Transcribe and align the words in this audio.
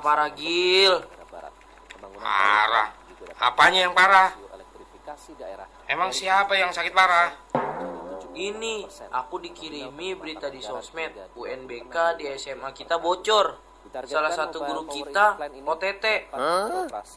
parah 0.00 0.32
Gil. 0.34 1.00
Parah. 2.20 2.88
Apanya 3.40 3.88
yang 3.88 3.94
parah? 3.96 4.36
Emang 5.88 6.10
siapa 6.12 6.56
yang 6.56 6.72
sakit 6.74 6.92
parah? 6.92 7.32
Ini, 8.30 8.86
aku 9.10 9.42
dikirimi 9.42 10.14
berita 10.14 10.46
di 10.48 10.62
sosmed. 10.62 11.34
UNBK 11.34 12.20
di 12.20 12.24
SMA 12.38 12.70
kita 12.72 12.96
bocor. 13.00 13.70
Salah 14.06 14.30
satu 14.30 14.62
guru 14.62 14.86
kita 14.86 15.34
OTT. 15.66 16.30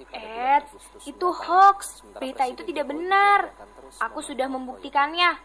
Ed, 0.09 0.63
itu 1.05 1.27
hoax. 1.29 2.01
Berita 2.17 2.43
itu 2.49 2.65
tidak 2.65 2.89
benar. 2.89 3.53
Aku 4.01 4.25
sudah 4.25 4.49
membuktikannya. 4.49 5.37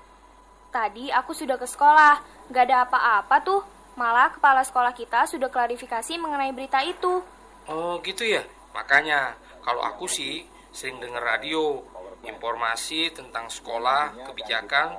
Tadi 0.73 1.13
aku 1.13 1.37
sudah 1.37 1.61
ke 1.61 1.69
sekolah. 1.69 2.23
Gak 2.49 2.65
ada 2.73 2.89
apa-apa 2.89 3.37
tuh. 3.45 3.61
Malah 3.99 4.31
kepala 4.31 4.63
sekolah 4.63 4.95
kita 4.95 5.27
sudah 5.27 5.51
klarifikasi 5.51 6.23
mengenai 6.23 6.55
berita 6.55 6.79
itu. 6.87 7.19
Oh 7.67 7.99
gitu 8.07 8.23
ya? 8.23 8.47
Makanya 8.71 9.35
kalau 9.67 9.83
aku 9.83 10.07
sih 10.07 10.47
sering 10.71 11.03
dengar 11.03 11.19
radio 11.19 11.83
informasi 12.23 13.11
tentang 13.11 13.51
sekolah, 13.51 14.15
kebijakan, 14.23 14.95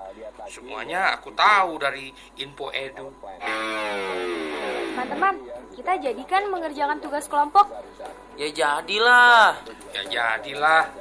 semuanya 0.51 1.15
aku 1.15 1.31
tahu 1.31 1.79
dari 1.79 2.11
info 2.43 2.75
edu. 2.75 3.07
Teman-teman, 3.39 5.47
kita 5.79 5.95
jadikan 6.03 6.52
mengerjakan 6.52 6.99
tugas 6.99 7.23
kelompok. 7.31 7.71
Ya 8.35 8.52
jadilah. 8.52 9.55
Ya 9.95 10.03
jadilah. 10.11 10.91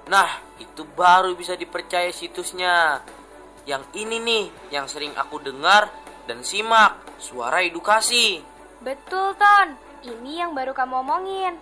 Nah, 0.10 0.42
itu 0.58 0.82
baru 0.98 1.38
bisa 1.38 1.54
dipercaya 1.54 2.10
situsnya. 2.10 3.06
Yang 3.70 3.86
ini 3.94 4.18
nih, 4.18 4.46
yang 4.74 4.90
sering 4.90 5.14
aku 5.14 5.38
dengar 5.38 5.94
dan 6.26 6.42
simak, 6.42 6.98
suara 7.22 7.62
edukasi. 7.62 8.42
Betul, 8.82 9.38
Ton. 9.38 9.78
Ini 10.02 10.42
yang 10.42 10.58
baru 10.58 10.74
kamu 10.74 11.06
omongin. 11.06 11.54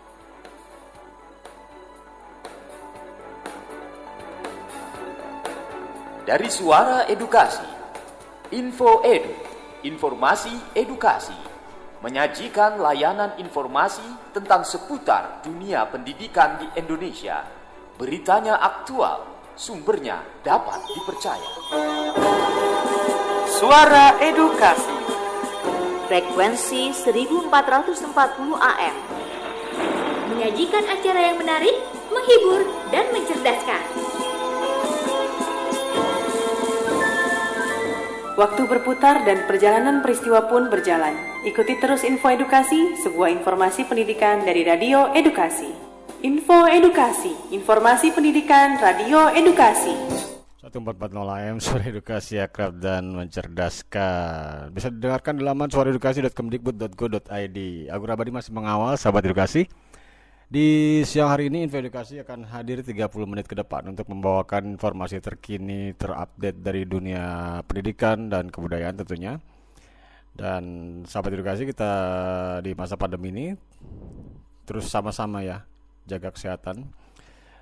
Dari 6.23 6.47
Suara 6.47 7.09
Edukasi, 7.09 7.65
Info 8.53 9.01
Edu, 9.01 9.33
Informasi 9.81 10.53
Edukasi, 10.77 11.48
menyajikan 11.99 12.79
layanan 12.79 13.35
informasi 13.35 14.03
tentang 14.31 14.63
seputar 14.63 15.43
dunia 15.43 15.83
pendidikan 15.91 16.55
di 16.55 16.67
Indonesia. 16.79 17.43
Beritanya 17.99 18.55
aktual, 18.55 19.27
sumbernya 19.59 20.23
dapat 20.39 20.79
dipercaya. 20.95 21.51
Suara 23.59 24.15
Edukasi. 24.23 24.95
Frekuensi 26.07 26.89
1440 26.95 28.09
AM. 28.57 28.95
Menyajikan 30.33 30.83
acara 30.89 31.21
yang 31.21 31.37
menarik, 31.37 31.75
menghibur, 32.09 32.65
dan 32.89 33.11
mencerdaskan. 33.13 33.28
Waktu 38.39 38.71
berputar 38.71 39.27
dan 39.27 39.43
perjalanan 39.51 39.99
peristiwa 39.99 40.47
pun 40.47 40.71
berjalan. 40.71 41.11
Ikuti 41.43 41.75
terus 41.75 42.07
info 42.07 42.31
edukasi, 42.31 42.95
sebuah 43.03 43.35
informasi 43.35 43.83
pendidikan 43.83 44.47
dari 44.47 44.63
Radio 44.63 45.11
Edukasi. 45.11 45.67
Info 46.23 46.63
Edukasi, 46.63 47.35
informasi 47.51 48.15
pendidikan 48.15 48.79
Radio 48.79 49.27
Edukasi. 49.35 49.91
1440 50.63 51.35
AM 51.35 51.59
Suara 51.59 51.83
Edukasi 51.83 52.39
Akrab 52.39 52.79
dan 52.79 53.15
Mencerdaskan 53.15 54.71
Bisa 54.75 54.91
didengarkan 54.91 55.39
di 55.39 55.43
laman 55.47 55.71
suaraedukasi.kemdikbud.go.id 55.71 57.57
Agur 57.91 58.09
Abadi 58.11 58.31
masih 58.31 58.51
mengawal 58.51 58.99
sahabat 58.99 59.23
edukasi 59.27 59.67
Di 60.49 61.01
siang 61.05 61.29
hari 61.29 61.53
ini 61.53 61.61
Info 61.69 61.77
Edukasi 61.77 62.17
akan 62.25 62.49
hadir 62.49 62.81
30 62.81 63.05
menit 63.29 63.45
ke 63.45 63.53
depan 63.53 63.85
Untuk 63.85 64.09
membawakan 64.09 64.73
informasi 64.73 65.21
terkini 65.21 65.93
terupdate 65.93 66.57
dari 66.57 66.89
dunia 66.89 67.61
pendidikan 67.69 68.33
dan 68.33 68.49
kebudayaan 68.49 68.97
tentunya. 68.97 69.37
Dan 70.33 70.63
sahabat 71.05 71.37
edukasi 71.37 71.69
kita 71.69 71.91
di 72.65 72.73
masa 72.73 72.97
pandemi 72.97 73.29
ini 73.29 73.47
Terus 74.65 74.89
sama-sama 74.89 75.45
ya 75.45 75.69
jaga 76.09 76.33
kesehatan 76.33 76.89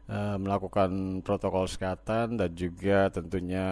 Eh, 0.08 0.38
melakukan 0.40 1.20
protokol 1.20 1.68
kesehatan 1.68 2.40
dan 2.40 2.56
juga 2.56 3.12
tentunya 3.12 3.68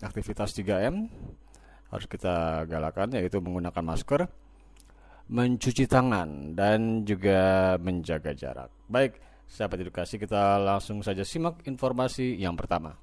aktivitas 0.00 0.56
3M 0.56 1.12
harus 1.92 2.08
kita 2.08 2.64
galakan 2.64 3.12
yaitu 3.20 3.44
menggunakan 3.44 3.84
masker, 3.84 4.32
mencuci 5.26 5.90
tangan 5.90 6.54
dan 6.54 7.02
juga 7.02 7.74
menjaga 7.82 8.30
jarak. 8.30 8.70
Baik, 8.86 9.18
sahabat 9.46 9.82
edukasi 9.82 10.22
kita 10.22 10.58
langsung 10.62 11.02
saja 11.02 11.26
simak 11.26 11.66
informasi 11.66 12.38
yang 12.38 12.54
pertama. 12.54 12.94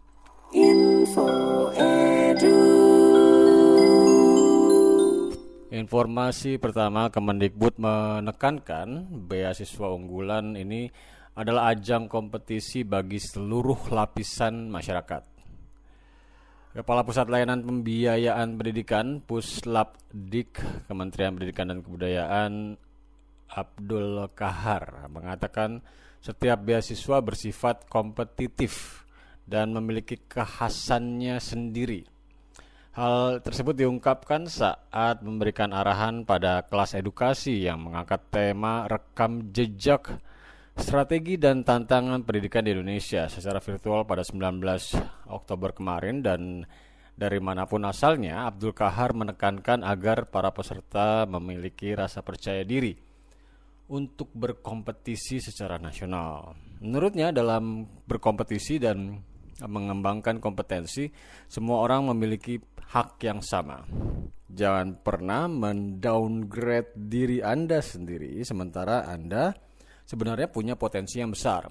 Info 0.54 1.28
Edu. 1.76 2.56
Informasi 5.74 6.62
pertama 6.62 7.10
Kemendikbud 7.10 7.82
menekankan 7.82 9.10
beasiswa 9.26 9.90
unggulan 9.90 10.54
ini 10.54 10.88
adalah 11.34 11.74
ajang 11.74 12.06
kompetisi 12.06 12.86
bagi 12.86 13.18
seluruh 13.18 13.90
lapisan 13.90 14.70
masyarakat. 14.70 15.33
Kepala 16.74 17.06
Pusat 17.06 17.30
Layanan 17.30 17.62
Pembiayaan 17.62 18.58
Pendidikan 18.58 19.22
Puslapdik 19.22 20.58
Kementerian 20.90 21.38
Pendidikan 21.38 21.70
dan 21.70 21.86
Kebudayaan 21.86 22.82
Abdul 23.46 24.26
Kahar 24.34 25.06
mengatakan 25.06 25.86
setiap 26.18 26.66
beasiswa 26.66 27.22
bersifat 27.22 27.86
kompetitif 27.86 29.06
dan 29.46 29.70
memiliki 29.70 30.18
kekhasannya 30.26 31.38
sendiri. 31.38 32.10
Hal 32.98 33.46
tersebut 33.46 33.78
diungkapkan 33.78 34.50
saat 34.50 35.22
memberikan 35.22 35.78
arahan 35.78 36.26
pada 36.26 36.66
kelas 36.66 36.98
edukasi 36.98 37.70
yang 37.70 37.86
mengangkat 37.86 38.34
tema 38.34 38.90
rekam 38.90 39.54
jejak 39.54 40.18
Strategi 40.74 41.38
dan 41.38 41.62
tantangan 41.62 42.26
pendidikan 42.26 42.66
di 42.66 42.74
Indonesia 42.74 43.30
secara 43.30 43.62
virtual 43.62 44.10
pada 44.10 44.26
19 44.26 44.58
Oktober 45.30 45.70
kemarin 45.70 46.26
dan 46.26 46.66
dari 47.14 47.38
mana 47.38 47.70
pun 47.70 47.86
asalnya, 47.86 48.50
Abdul 48.50 48.74
Kahar 48.74 49.14
menekankan 49.14 49.86
agar 49.86 50.34
para 50.34 50.50
peserta 50.50 51.30
memiliki 51.30 51.94
rasa 51.94 52.26
percaya 52.26 52.66
diri 52.66 52.98
untuk 53.94 54.34
berkompetisi 54.34 55.38
secara 55.38 55.78
nasional. 55.78 56.58
Menurutnya 56.82 57.30
dalam 57.30 57.86
berkompetisi 58.10 58.82
dan 58.82 59.22
mengembangkan 59.62 60.42
kompetensi, 60.42 61.06
semua 61.46 61.86
orang 61.86 62.10
memiliki 62.10 62.58
hak 62.90 63.22
yang 63.22 63.46
sama. 63.46 63.86
Jangan 64.50 64.98
pernah 65.06 65.46
mendowngrade 65.46 66.98
diri 66.98 67.46
Anda 67.46 67.78
sendiri 67.82 68.42
sementara 68.42 69.06
Anda 69.06 69.54
sebenarnya 70.08 70.52
punya 70.52 70.76
potensi 70.76 71.20
yang 71.20 71.32
besar. 71.32 71.70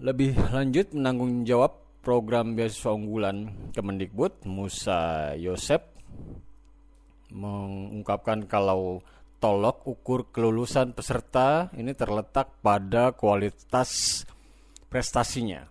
Lebih 0.00 0.36
lanjut 0.52 0.92
menanggung 0.92 1.48
jawab 1.48 2.00
program 2.04 2.54
beasiswa 2.54 2.92
unggulan 2.92 3.72
Kemendikbud 3.72 4.44
Musa 4.46 5.32
Yosep 5.34 5.82
mengungkapkan 7.32 8.46
kalau 8.46 9.02
tolok 9.42 9.84
ukur 9.84 10.30
kelulusan 10.32 10.96
peserta 10.96 11.68
ini 11.76 11.92
terletak 11.92 12.56
pada 12.64 13.12
kualitas 13.12 14.22
prestasinya, 14.88 15.66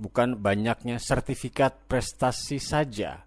bukan 0.00 0.34
banyaknya 0.40 0.98
sertifikat 0.98 1.86
prestasi 1.86 2.58
saja, 2.58 3.22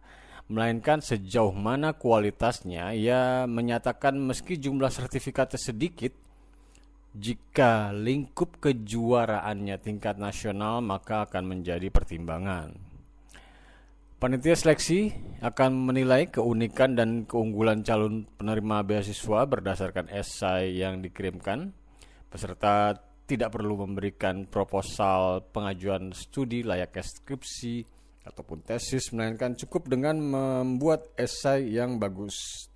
melainkan 0.51 0.99
sejauh 0.99 1.55
mana 1.55 1.95
kualitasnya. 1.95 2.91
Ia 2.97 3.45
menyatakan 3.47 4.17
meski 4.17 4.59
jumlah 4.59 4.91
sertifikatnya 4.91 5.61
sedikit, 5.61 6.11
jika 7.17 7.89
lingkup 7.89 8.61
kejuaraannya 8.61 9.81
tingkat 9.81 10.21
nasional 10.21 10.81
maka 10.85 11.25
akan 11.25 11.57
menjadi 11.57 11.89
pertimbangan. 11.89 12.77
Panitia 14.19 14.51
seleksi 14.51 15.15
akan 15.39 15.89
menilai 15.89 16.27
keunikan 16.27 16.91
dan 16.91 17.23
keunggulan 17.23 17.87
calon 17.87 18.27
penerima 18.35 18.83
beasiswa 18.83 19.47
berdasarkan 19.47 20.11
esai 20.11 20.75
yang 20.75 20.99
dikirimkan. 20.99 21.71
Peserta 22.27 22.99
tidak 23.23 23.55
perlu 23.55 23.79
memberikan 23.79 24.43
proposal 24.43 25.47
pengajuan 25.55 26.11
studi 26.11 26.67
layak 26.67 26.99
skripsi 26.99 27.85
ataupun 28.27 28.61
tesis, 28.61 29.09
melainkan 29.15 29.57
cukup 29.57 29.89
dengan 29.89 30.19
membuat 30.21 31.09
esai 31.17 31.73
yang 31.73 31.97
bagus. 31.97 32.68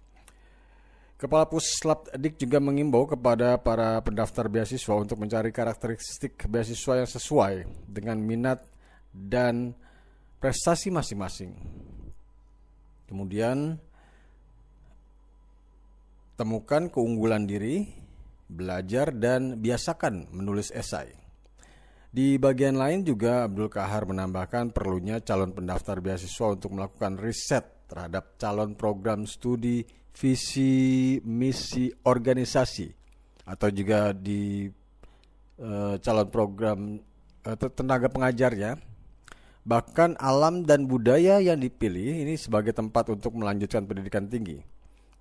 Kepala 1.24 1.48
Puslap 1.48 2.12
Dik 2.12 2.36
juga 2.36 2.60
mengimbau 2.60 3.08
kepada 3.08 3.56
para 3.56 4.04
pendaftar 4.04 4.52
beasiswa 4.52 4.92
untuk 5.00 5.24
mencari 5.24 5.56
karakteristik 5.56 6.36
beasiswa 6.52 7.00
yang 7.00 7.08
sesuai 7.08 7.54
dengan 7.88 8.20
minat 8.20 8.60
dan 9.16 9.72
prestasi 10.44 10.92
masing-masing. 10.92 11.56
Kemudian 13.08 13.80
temukan 16.36 16.92
keunggulan 16.92 17.48
diri, 17.48 17.88
belajar 18.52 19.16
dan 19.16 19.64
biasakan 19.64 20.28
menulis 20.36 20.76
esai. 20.76 21.08
Di 22.12 22.36
bagian 22.36 22.76
lain 22.76 23.08
juga 23.08 23.48
Abdul 23.48 23.72
Kahar 23.72 24.04
menambahkan 24.12 24.76
perlunya 24.76 25.24
calon 25.24 25.56
pendaftar 25.56 26.04
beasiswa 26.04 26.52
untuk 26.52 26.76
melakukan 26.76 27.16
riset 27.16 27.88
terhadap 27.88 28.36
calon 28.36 28.76
program 28.76 29.24
studi 29.24 30.03
visi 30.14 31.18
misi 31.26 31.90
organisasi 32.06 32.88
atau 33.44 33.68
juga 33.74 34.14
di 34.14 34.70
uh, 35.60 35.98
calon 36.00 36.30
program 36.30 36.80
uh, 37.44 37.58
tenaga 37.58 38.08
pengajarnya 38.08 38.78
bahkan 39.64 40.14
alam 40.20 40.64
dan 40.68 40.86
budaya 40.86 41.40
yang 41.40 41.60
dipilih 41.60 42.24
ini 42.24 42.36
sebagai 42.36 42.76
tempat 42.76 43.10
untuk 43.12 43.36
melanjutkan 43.40 43.88
pendidikan 43.88 44.28
tinggi. 44.28 44.60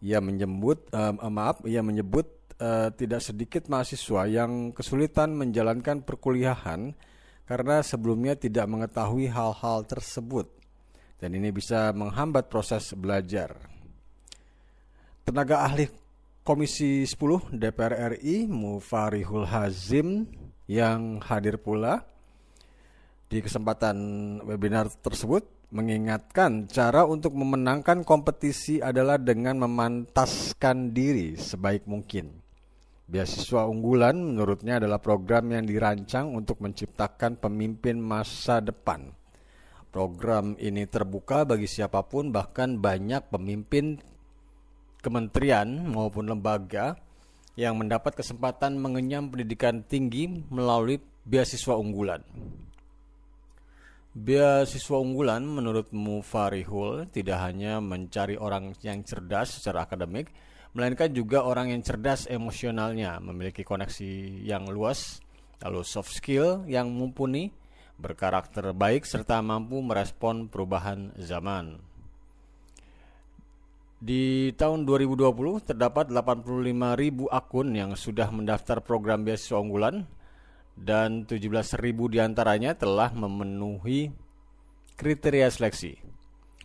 Ia 0.02 0.18
menyebut 0.18 0.90
uh, 0.90 1.14
maaf 1.30 1.62
ia 1.62 1.78
menyebut 1.78 2.26
uh, 2.58 2.90
tidak 2.90 3.22
sedikit 3.22 3.70
mahasiswa 3.70 4.26
yang 4.26 4.74
kesulitan 4.74 5.38
menjalankan 5.38 6.02
perkuliahan 6.02 6.94
karena 7.46 7.86
sebelumnya 7.86 8.34
tidak 8.34 8.66
mengetahui 8.66 9.30
hal-hal 9.30 9.86
tersebut. 9.86 10.50
Dan 11.22 11.38
ini 11.38 11.54
bisa 11.54 11.94
menghambat 11.94 12.50
proses 12.50 12.98
belajar 12.98 13.54
tenaga 15.22 15.62
ahli 15.62 15.86
Komisi 16.42 17.06
10 17.06 17.54
DPR 17.54 18.18
RI 18.18 18.50
Mufarihul 18.50 19.46
Hazim 19.46 20.26
yang 20.66 21.22
hadir 21.22 21.54
pula 21.62 22.02
di 23.30 23.38
kesempatan 23.38 23.96
webinar 24.42 24.90
tersebut 24.90 25.46
mengingatkan 25.70 26.66
cara 26.66 27.06
untuk 27.06 27.38
memenangkan 27.38 28.02
kompetisi 28.02 28.82
adalah 28.82 29.22
dengan 29.22 29.62
memantaskan 29.62 30.90
diri 30.90 31.38
sebaik 31.38 31.86
mungkin. 31.86 32.42
Beasiswa 33.06 33.62
unggulan 33.70 34.18
menurutnya 34.18 34.82
adalah 34.82 34.98
program 34.98 35.46
yang 35.54 35.62
dirancang 35.62 36.34
untuk 36.34 36.58
menciptakan 36.58 37.38
pemimpin 37.38 38.02
masa 38.02 38.58
depan. 38.58 39.14
Program 39.94 40.58
ini 40.58 40.90
terbuka 40.90 41.46
bagi 41.46 41.70
siapa 41.70 42.02
pun 42.02 42.34
bahkan 42.34 42.82
banyak 42.82 43.30
pemimpin 43.30 44.11
kementerian 45.02 45.66
maupun 45.90 46.30
lembaga 46.30 46.96
yang 47.58 47.76
mendapat 47.76 48.16
kesempatan 48.16 48.80
mengenyam 48.80 49.28
pendidikan 49.28 49.84
tinggi 49.84 50.30
melalui 50.48 51.02
beasiswa 51.26 51.76
unggulan. 51.76 52.24
Beasiswa 54.12 54.96
unggulan 55.00 55.44
menurut 55.44 55.88
Mufarihul 55.92 57.08
tidak 57.08 57.48
hanya 57.48 57.80
mencari 57.80 58.36
orang 58.36 58.76
yang 58.84 59.00
cerdas 59.04 59.56
secara 59.60 59.88
akademik, 59.88 60.28
melainkan 60.76 61.12
juga 61.12 61.44
orang 61.44 61.72
yang 61.72 61.80
cerdas 61.80 62.28
emosionalnya, 62.28 63.20
memiliki 63.24 63.64
koneksi 63.64 64.44
yang 64.44 64.68
luas, 64.68 65.20
lalu 65.64 65.80
soft 65.84 66.12
skill 66.12 66.64
yang 66.68 66.92
mumpuni, 66.92 67.52
berkarakter 67.96 68.76
baik 68.76 69.08
serta 69.08 69.40
mampu 69.40 69.80
merespon 69.80 70.48
perubahan 70.48 71.16
zaman. 71.16 71.91
Di 74.02 74.50
tahun 74.58 74.82
2020 74.82 75.62
terdapat 75.62 76.10
85.000 76.10 77.30
akun 77.30 77.68
yang 77.70 77.94
sudah 77.94 78.34
mendaftar 78.34 78.82
program 78.82 79.22
beasiswa 79.22 79.62
unggulan 79.62 80.10
dan 80.74 81.22
17.000 81.22 81.78
di 82.10 82.18
antaranya 82.18 82.74
telah 82.74 83.14
memenuhi 83.14 84.10
kriteria 84.98 85.46
seleksi. 85.54 86.02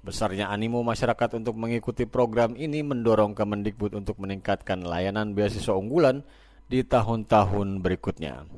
Besarnya 0.02 0.50
animo 0.50 0.82
masyarakat 0.82 1.38
untuk 1.38 1.54
mengikuti 1.62 2.10
program 2.10 2.58
ini 2.58 2.82
mendorong 2.82 3.38
Kemendikbud 3.38 3.94
untuk 3.94 4.18
meningkatkan 4.18 4.82
layanan 4.82 5.38
beasiswa 5.38 5.78
unggulan 5.78 6.26
di 6.66 6.82
tahun-tahun 6.82 7.86
berikutnya. 7.86 8.50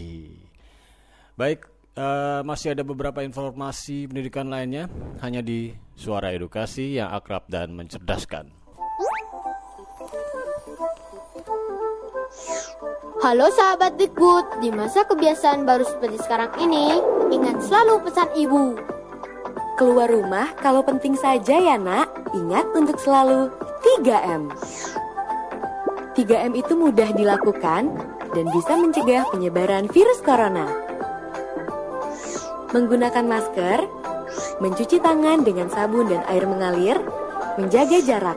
Baik, 1.35 1.67
uh, 1.99 2.47
masih 2.47 2.71
ada 2.75 2.85
beberapa 2.87 3.23
informasi 3.23 4.07
pendidikan 4.11 4.51
lainnya 4.51 4.89
hanya 5.23 5.43
di 5.43 5.75
Suara 5.95 6.33
Edukasi 6.35 6.95
yang 6.99 7.15
akrab 7.15 7.47
dan 7.47 7.71
mencerdaskan. 7.75 8.64
Halo 13.25 13.49
sahabat 13.49 13.97
Dikbud, 13.97 14.61
di 14.61 14.69
masa 14.69 15.09
kebiasaan 15.09 15.65
baru 15.65 15.81
seperti 15.81 16.21
sekarang 16.29 16.53
ini, 16.61 17.01
ingat 17.33 17.57
selalu 17.65 18.05
pesan 18.05 18.29
ibu. 18.37 18.77
Keluar 19.81 20.13
rumah 20.13 20.53
kalau 20.61 20.85
penting 20.85 21.17
saja 21.17 21.57
ya 21.57 21.81
nak, 21.81 22.13
ingat 22.37 22.69
untuk 22.77 23.01
selalu 23.01 23.49
3M. 23.81 24.53
3M 26.13 26.53
itu 26.53 26.77
mudah 26.77 27.17
dilakukan 27.17 27.97
dan 28.37 28.47
bisa 28.53 28.77
mencegah 28.77 29.25
penyebaran 29.33 29.89
virus 29.89 30.21
corona. 30.21 30.69
Menggunakan 32.77 33.25
masker, 33.25 33.89
mencuci 34.61 35.01
tangan 35.01 35.49
dengan 35.49 35.73
sabun 35.73 36.13
dan 36.13 36.21
air 36.29 36.45
mengalir, 36.45 37.01
menjaga 37.57 38.05
jarak, 38.05 38.37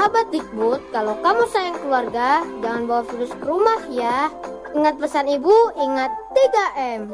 Sahabat 0.00 0.32
Dikbud, 0.32 0.80
kalau 0.96 1.12
kamu 1.20 1.44
sayang 1.52 1.76
keluarga, 1.76 2.40
jangan 2.64 2.88
bawa 2.88 3.04
virus 3.04 3.36
ke 3.36 3.44
rumah 3.44 3.76
ya. 3.92 4.32
Ingat 4.72 4.96
pesan 4.96 5.28
ibu, 5.28 5.52
ingat 5.76 6.08
3M. 6.32 7.12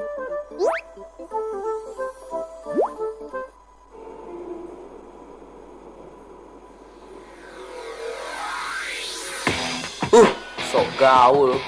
Uh, 10.14 10.31
so 10.71 10.87
gaul. 10.95 11.59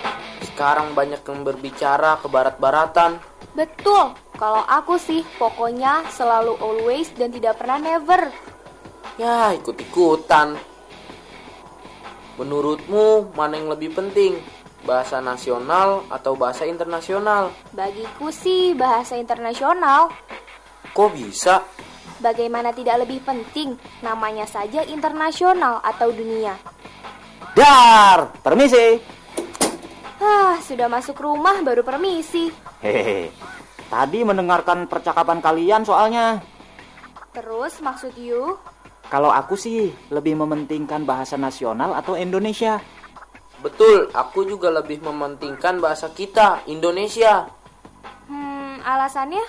Sekarang 0.47 0.95
banyak 0.95 1.19
yang 1.27 1.43
berbicara 1.43 2.23
ke 2.23 2.31
barat-baratan. 2.31 3.19
Betul, 3.59 4.15
kalau 4.39 4.63
aku 4.71 4.95
sih 5.03 5.27
pokoknya 5.35 6.07
selalu 6.15 6.55
always 6.63 7.11
dan 7.19 7.35
tidak 7.35 7.59
pernah 7.59 7.83
never. 7.83 8.31
Ya, 9.19 9.51
ikut-ikutan. 9.59 10.78
Menurutmu 12.39 13.35
mana 13.35 13.59
yang 13.59 13.67
lebih 13.75 13.99
penting? 13.99 14.39
Bahasa 14.87 15.19
nasional 15.19 16.07
atau 16.07 16.39
bahasa 16.39 16.63
internasional? 16.63 17.51
Bagiku 17.75 18.31
sih 18.31 18.79
bahasa 18.79 19.19
internasional. 19.19 20.15
Kok 20.95 21.11
bisa? 21.19 21.67
Bagaimana 22.23 22.71
tidak 22.71 23.03
lebih 23.03 23.27
penting? 23.27 23.75
Namanya 24.07 24.47
saja 24.47 24.87
internasional 24.87 25.83
atau 25.83 26.15
dunia. 26.15 26.55
Dar, 27.59 28.31
permisi. 28.39 29.03
Ah, 30.23 30.63
sudah 30.63 30.87
masuk 30.87 31.19
rumah 31.19 31.59
baru 31.67 31.83
permisi. 31.83 32.55
Hehehe. 32.79 33.35
Tadi 33.91 34.23
mendengarkan 34.23 34.87
percakapan 34.87 35.43
kalian 35.43 35.83
soalnya. 35.83 36.39
Terus 37.35 37.83
maksud 37.83 38.15
you? 38.15 38.59
Kalau 39.09 39.33
aku 39.33 39.57
sih 39.57 39.89
lebih 40.13 40.37
mementingkan 40.37 41.09
bahasa 41.09 41.41
nasional 41.41 41.97
atau 41.97 42.13
Indonesia. 42.13 42.77
Betul, 43.65 44.13
aku 44.13 44.45
juga 44.45 44.69
lebih 44.69 45.01
mementingkan 45.01 45.81
bahasa 45.81 46.13
kita, 46.13 46.69
Indonesia. 46.69 47.49
Hmm, 48.29 48.85
alasannya? 48.85 49.41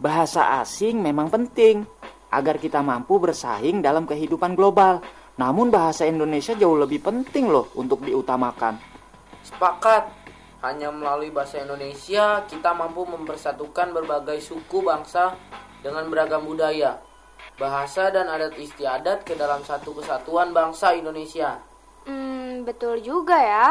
Bahasa 0.00 0.64
asing 0.64 1.04
memang 1.04 1.28
penting 1.28 1.84
agar 2.32 2.56
kita 2.56 2.80
mampu 2.80 3.20
bersaing 3.20 3.84
dalam 3.84 4.08
kehidupan 4.08 4.56
global. 4.56 5.04
Namun 5.36 5.68
bahasa 5.68 6.08
Indonesia 6.08 6.56
jauh 6.56 6.80
lebih 6.80 7.04
penting 7.04 7.52
loh 7.52 7.68
untuk 7.76 8.00
diutamakan. 8.08 8.80
Sepakat. 9.44 10.08
Hanya 10.64 10.88
melalui 10.88 11.28
bahasa 11.28 11.60
Indonesia 11.60 12.40
kita 12.48 12.72
mampu 12.72 13.04
mempersatukan 13.04 13.92
berbagai 13.92 14.40
suku 14.40 14.80
bangsa 14.80 15.36
dengan 15.84 16.08
beragam 16.08 16.48
budaya 16.48 16.96
bahasa 17.56 18.12
dan 18.12 18.28
adat 18.28 18.52
istiadat 18.60 19.24
ke 19.24 19.32
dalam 19.32 19.64
satu 19.64 19.96
kesatuan 19.96 20.52
bangsa 20.52 20.92
Indonesia. 20.92 21.56
betul 22.68 23.00
juga 23.00 23.36
ya. 23.40 23.66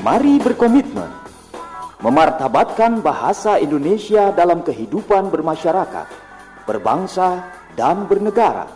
Mari 0.00 0.38
berkomitmen 0.40 1.10
memartabatkan 2.00 3.04
bahasa 3.04 3.58
Indonesia 3.60 4.32
dalam 4.32 4.62
kehidupan 4.64 5.28
bermasyarakat, 5.28 6.06
berbangsa, 6.64 7.44
dan 7.74 8.06
bernegara. 8.08 8.70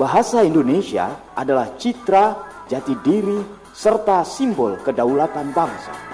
Bahasa 0.00 0.40
Indonesia 0.46 1.12
adalah 1.36 1.76
citra, 1.76 2.40
jati 2.70 2.96
diri, 3.04 3.36
serta 3.74 4.24
simbol 4.24 4.80
kedaulatan 4.80 5.52
bangsa. 5.52 6.09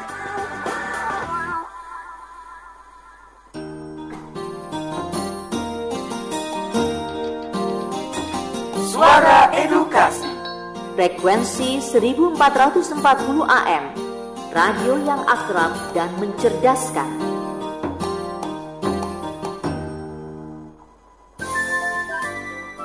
Frekuensi 10.96 11.76
1440 11.76 12.96
AM 13.44 13.84
Radio 14.48 14.96
yang 15.04 15.20
akrab 15.28 15.92
dan 15.92 16.08
mencerdaskan 16.16 17.20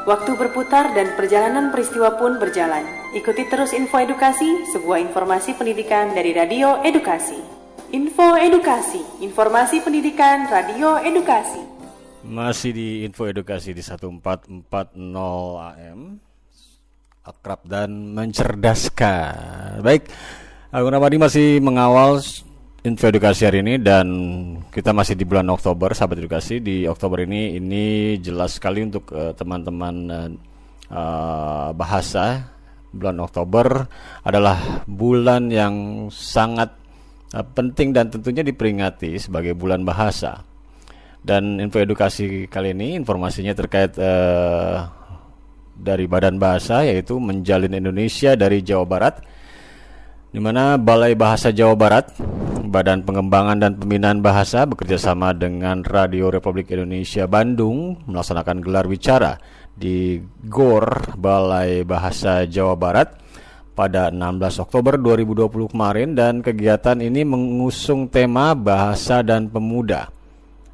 Waktu 0.03 0.31
berputar 0.35 0.91
dan 0.91 1.15
perjalanan 1.15 1.71
peristiwa 1.71 2.19
pun 2.19 2.35
berjalan. 2.35 2.83
Ikuti 3.15 3.47
terus 3.47 3.71
info 3.71 4.03
edukasi, 4.03 4.67
sebuah 4.75 4.99
informasi 5.07 5.55
pendidikan 5.55 6.11
dari 6.11 6.35
Radio 6.35 6.83
Edukasi. 6.83 7.39
Info 7.95 8.35
Edukasi, 8.35 9.23
informasi 9.23 9.79
pendidikan 9.79 10.51
Radio 10.51 10.99
Edukasi. 10.99 11.63
Masih 12.27 12.75
di 12.75 13.07
info 13.07 13.23
edukasi 13.23 13.71
di 13.71 13.79
1440 13.79 14.67
AM 15.79 16.30
Akrab 17.21 17.61
dan 17.69 18.17
mencerdaskan. 18.17 19.85
Baik, 19.85 20.09
Aku 20.73 20.89
Ramadi 20.89 21.21
masih 21.21 21.61
mengawal 21.61 22.17
info 22.81 23.05
edukasi 23.13 23.45
hari 23.45 23.61
ini 23.61 23.77
dan 23.77 24.07
kita 24.73 24.89
masih 24.89 25.13
di 25.13 25.21
bulan 25.29 25.45
Oktober 25.53 25.93
sahabat 25.93 26.17
edukasi. 26.17 26.65
Di 26.65 26.89
Oktober 26.89 27.21
ini 27.21 27.61
ini 27.61 28.17
jelas 28.17 28.57
sekali 28.57 28.81
untuk 28.81 29.13
uh, 29.13 29.37
teman-teman 29.37 29.95
uh, 30.89 31.69
bahasa. 31.77 32.57
Bulan 32.89 33.21
Oktober 33.21 33.85
adalah 34.25 34.81
bulan 34.89 35.53
yang 35.53 36.07
sangat 36.09 36.73
uh, 37.37 37.45
penting 37.53 37.93
dan 37.93 38.09
tentunya 38.09 38.41
diperingati 38.41 39.21
sebagai 39.21 39.53
bulan 39.53 39.85
bahasa. 39.85 40.41
Dan 41.21 41.61
info 41.61 41.77
edukasi 41.77 42.49
kali 42.49 42.73
ini 42.73 42.97
informasinya 42.97 43.53
terkait 43.53 43.93
uh, 44.01 45.00
dari 45.81 46.05
Badan 46.05 46.37
Bahasa 46.37 46.85
yaitu 46.85 47.17
menjalin 47.17 47.73
Indonesia 47.73 48.37
dari 48.37 48.61
Jawa 48.61 48.85
Barat 48.85 49.15
di 50.31 50.39
mana 50.39 50.79
Balai 50.79 51.11
Bahasa 51.11 51.51
Jawa 51.51 51.75
Barat, 51.75 52.15
Badan 52.63 53.03
Pengembangan 53.03 53.59
dan 53.59 53.75
Pembinaan 53.75 54.23
Bahasa 54.23 54.63
bekerjasama 54.63 55.35
dengan 55.35 55.83
Radio 55.83 56.31
Republik 56.31 56.71
Indonesia 56.71 57.27
Bandung 57.27 57.99
melaksanakan 58.07 58.63
gelar 58.63 58.87
wicara 58.87 59.35
di 59.75 60.23
GOR 60.47 61.19
Balai 61.19 61.83
Bahasa 61.83 62.47
Jawa 62.47 62.79
Barat 62.79 63.19
pada 63.75 64.07
16 64.07 64.63
Oktober 64.63 64.95
2020 64.95 65.73
kemarin 65.75 66.15
dan 66.15 66.39
kegiatan 66.39 66.95
ini 67.03 67.27
mengusung 67.27 68.07
tema 68.07 68.55
Bahasa 68.55 69.19
dan 69.25 69.51
Pemuda 69.51 70.20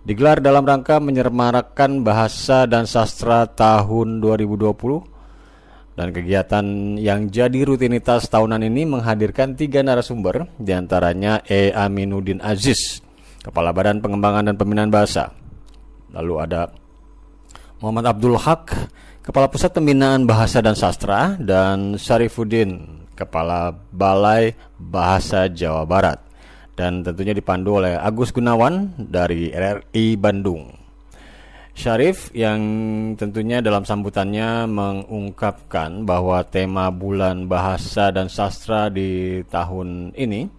digelar 0.08 0.40
dalam 0.40 0.64
rangka 0.64 1.04
menyemarakan 1.04 2.00
bahasa 2.00 2.64
dan 2.64 2.88
sastra 2.88 3.44
tahun 3.44 4.24
2020 4.24 6.00
dan 6.00 6.16
kegiatan 6.16 6.66
yang 6.96 7.28
jadi 7.28 7.68
rutinitas 7.68 8.32
tahunan 8.32 8.64
ini 8.64 8.88
menghadirkan 8.88 9.60
tiga 9.60 9.84
narasumber 9.84 10.48
di 10.56 10.72
antaranya 10.72 11.44
E. 11.44 11.76
Aminuddin 11.76 12.40
Aziz 12.40 13.04
Kepala 13.44 13.76
Badan 13.76 14.00
Pengembangan 14.00 14.48
dan 14.48 14.56
Pembinaan 14.56 14.88
Bahasa. 14.88 15.36
Lalu 16.16 16.34
ada 16.40 16.72
Muhammad 17.84 18.16
Abdul 18.16 18.40
Haq 18.40 18.64
Kepala 19.28 19.52
Pusat 19.52 19.76
Pembinaan 19.76 20.24
Bahasa 20.24 20.64
dan 20.64 20.80
Sastra 20.80 21.36
dan 21.36 22.00
Syarifuddin 22.00 23.04
Kepala 23.12 23.76
Balai 23.92 24.56
Bahasa 24.80 25.52
Jawa 25.52 25.84
Barat 25.84 26.27
dan 26.78 27.02
tentunya 27.02 27.34
dipandu 27.34 27.82
oleh 27.82 27.98
Agus 27.98 28.30
Gunawan 28.30 28.94
dari 29.02 29.50
RRI 29.50 30.14
Bandung. 30.22 30.70
Syarif 31.74 32.34
yang 32.34 32.62
tentunya 33.18 33.62
dalam 33.62 33.86
sambutannya 33.86 34.66
mengungkapkan 34.70 36.06
bahwa 36.06 36.42
tema 36.46 36.90
bulan 36.94 37.50
bahasa 37.50 38.10
dan 38.14 38.30
sastra 38.30 38.90
di 38.90 39.42
tahun 39.50 40.14
ini 40.14 40.50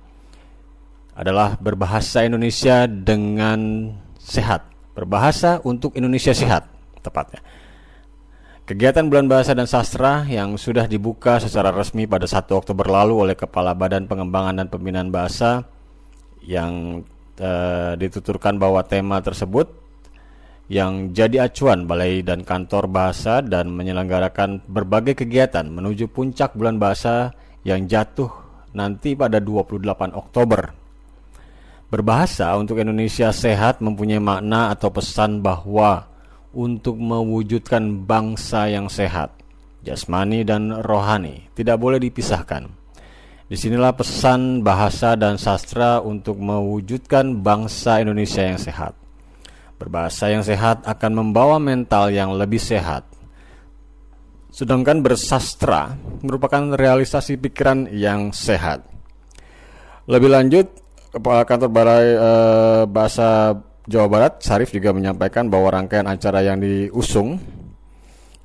adalah 1.18 1.58
berbahasa 1.58 2.22
Indonesia 2.22 2.87
dengan 2.87 3.90
sehat. 4.18 4.66
Berbahasa 4.94 5.58
untuk 5.66 5.94
Indonesia 5.98 6.30
sehat, 6.34 6.70
tepatnya. 7.02 7.42
Kegiatan 8.68 9.08
Bulan 9.08 9.32
Bahasa 9.32 9.56
dan 9.56 9.64
Sastra 9.64 10.28
yang 10.28 10.60
sudah 10.60 10.84
dibuka 10.84 11.40
secara 11.40 11.72
resmi 11.72 12.04
pada 12.04 12.28
1 12.28 12.52
Oktober 12.52 12.84
lalu 12.84 13.16
oleh 13.16 13.32
Kepala 13.32 13.72
Badan 13.72 14.04
Pengembangan 14.04 14.60
dan 14.60 14.68
Pembinaan 14.68 15.08
Bahasa 15.08 15.64
yang 16.45 17.02
uh, 17.40 17.92
dituturkan 17.99 18.59
bahwa 18.59 18.83
tema 18.87 19.23
tersebut 19.23 19.71
yang 20.68 21.16
jadi 21.16 21.49
acuan 21.49 21.88
balai 21.88 22.21
dan 22.21 22.45
kantor 22.45 22.92
bahasa 22.92 23.40
dan 23.40 23.73
menyelenggarakan 23.73 24.61
berbagai 24.68 25.25
kegiatan 25.25 25.64
menuju 25.64 26.12
puncak 26.12 26.52
bulan 26.52 26.76
bahasa 26.76 27.33
yang 27.64 27.88
jatuh 27.88 28.28
nanti 28.76 29.16
pada 29.16 29.40
28 29.40 30.12
Oktober. 30.12 30.76
Berbahasa 31.88 32.52
untuk 32.61 32.76
Indonesia 32.85 33.33
sehat 33.33 33.80
mempunyai 33.80 34.21
makna 34.21 34.68
atau 34.76 34.92
pesan 34.92 35.40
bahwa 35.40 36.04
untuk 36.52 37.00
mewujudkan 37.00 38.04
bangsa 38.04 38.68
yang 38.68 38.92
sehat, 38.92 39.33
jasmani 39.80 40.45
dan 40.45 40.85
rohani 40.85 41.49
tidak 41.57 41.80
boleh 41.80 41.97
dipisahkan. 41.97 42.77
Di 43.48 43.56
sinilah 43.56 43.96
pesan 43.96 44.60
bahasa 44.60 45.16
dan 45.16 45.40
sastra 45.40 46.04
untuk 46.04 46.36
mewujudkan 46.36 47.40
bangsa 47.40 48.04
Indonesia 48.04 48.44
yang 48.44 48.60
sehat. 48.60 48.92
Berbahasa 49.80 50.28
yang 50.28 50.44
sehat 50.44 50.84
akan 50.84 51.12
membawa 51.16 51.56
mental 51.56 52.12
yang 52.12 52.36
lebih 52.36 52.60
sehat. 52.60 53.08
Sedangkan 54.52 55.00
bersastra 55.00 55.96
merupakan 56.20 56.76
realisasi 56.76 57.40
pikiran 57.40 57.88
yang 57.88 58.36
sehat. 58.36 58.84
Lebih 60.04 60.28
lanjut, 60.28 60.66
Kepala 61.08 61.48
Kantor 61.48 61.70
Balai 61.72 62.06
e, 62.12 62.30
Bahasa 62.84 63.56
Jawa 63.88 64.08
Barat, 64.12 64.44
Sarif 64.44 64.76
juga 64.76 64.92
menyampaikan 64.92 65.48
bahwa 65.48 65.72
rangkaian 65.72 66.04
acara 66.04 66.44
yang 66.44 66.60
diusung 66.60 67.40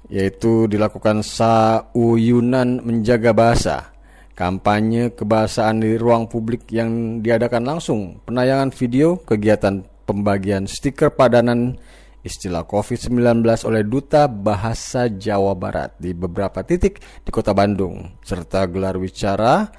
yaitu 0.08 0.72
dilakukan 0.72 1.20
Sauyunan 1.28 2.80
Menjaga 2.88 3.36
Bahasa 3.36 3.93
kampanye 4.34 5.14
kebahasaan 5.14 5.86
di 5.86 5.98
ruang 5.98 6.26
publik 6.26 6.70
yang 6.74 7.22
diadakan 7.22 7.64
langsung, 7.66 8.22
penayangan 8.26 8.74
video, 8.74 9.22
kegiatan 9.22 9.86
pembagian 10.10 10.66
stiker 10.66 11.14
padanan 11.14 11.78
istilah 12.26 12.66
COVID-19 12.66 13.44
oleh 13.68 13.84
Duta 13.86 14.26
Bahasa 14.32 15.12
Jawa 15.12 15.54
Barat 15.54 15.94
di 16.00 16.16
beberapa 16.16 16.66
titik 16.66 17.04
di 17.22 17.30
Kota 17.30 17.54
Bandung, 17.54 18.20
serta 18.26 18.66
gelar 18.66 18.98
wicara 18.98 19.70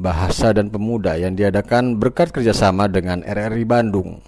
Bahasa 0.00 0.50
dan 0.56 0.72
Pemuda 0.72 1.20
yang 1.20 1.36
diadakan 1.36 2.00
berkat 2.00 2.32
kerjasama 2.34 2.88
dengan 2.88 3.22
RRI 3.22 3.64
Bandung. 3.68 4.18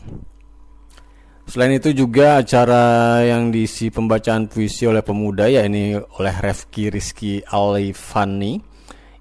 Selain 1.45 1.77
itu 1.77 1.93
juga 1.93 2.41
acara 2.41 3.21
yang 3.21 3.53
diisi 3.53 3.93
pembacaan 3.93 4.49
puisi 4.49 4.89
oleh 4.89 5.05
pemuda 5.05 5.45
yakni 5.45 5.93
oleh 5.93 6.35
Refki 6.41 6.89
Rizky 6.89 7.45
Alifani 7.45 8.74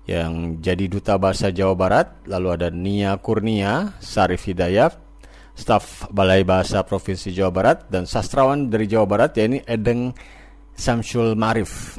yang 0.03 0.59
jadi 0.59 0.91
duta 0.91 1.15
bahasa 1.15 1.47
Jawa 1.49 1.75
Barat, 1.79 2.07
lalu 2.27 2.47
ada 2.51 2.67
Nia 2.67 3.15
Kurnia, 3.23 3.95
Sarif 4.03 4.43
Hidayat, 4.51 4.99
staf 5.55 6.11
Balai 6.11 6.43
Bahasa 6.43 6.83
Provinsi 6.83 7.31
Jawa 7.31 7.51
Barat 7.53 7.77
dan 7.87 8.03
sastrawan 8.03 8.67
dari 8.67 8.89
Jawa 8.89 9.05
Barat 9.07 9.31
yakni 9.39 9.63
Edeng 9.63 10.11
Samsul 10.73 11.37
Marif. 11.39 11.95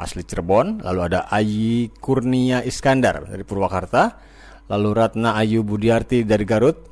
Asli 0.00 0.24
Cirebon, 0.24 0.80
lalu 0.80 1.00
ada 1.12 1.28
Ayi 1.28 1.92
Kurnia 2.00 2.64
Iskandar 2.64 3.28
dari 3.28 3.44
Purwakarta, 3.44 4.16
lalu 4.72 4.88
Ratna 4.96 5.36
Ayu 5.36 5.60
Budiarti 5.60 6.24
dari 6.24 6.48
Garut, 6.48 6.88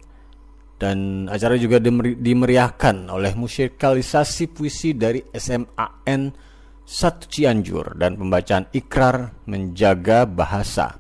dan 0.77 1.27
acara 1.27 1.57
juga 1.57 1.81
dimeriahkan 1.81 3.09
oleh 3.09 3.33
musikalisasi 3.33 4.53
puisi 4.53 4.93
dari 4.95 5.25
SMAN 5.25 6.48
satu 6.89 7.29
Cianjur 7.29 8.01
dan 8.01 8.17
pembacaan 8.17 8.73
ikrar 8.73 9.37
menjaga 9.45 10.25
bahasa. 10.25 10.97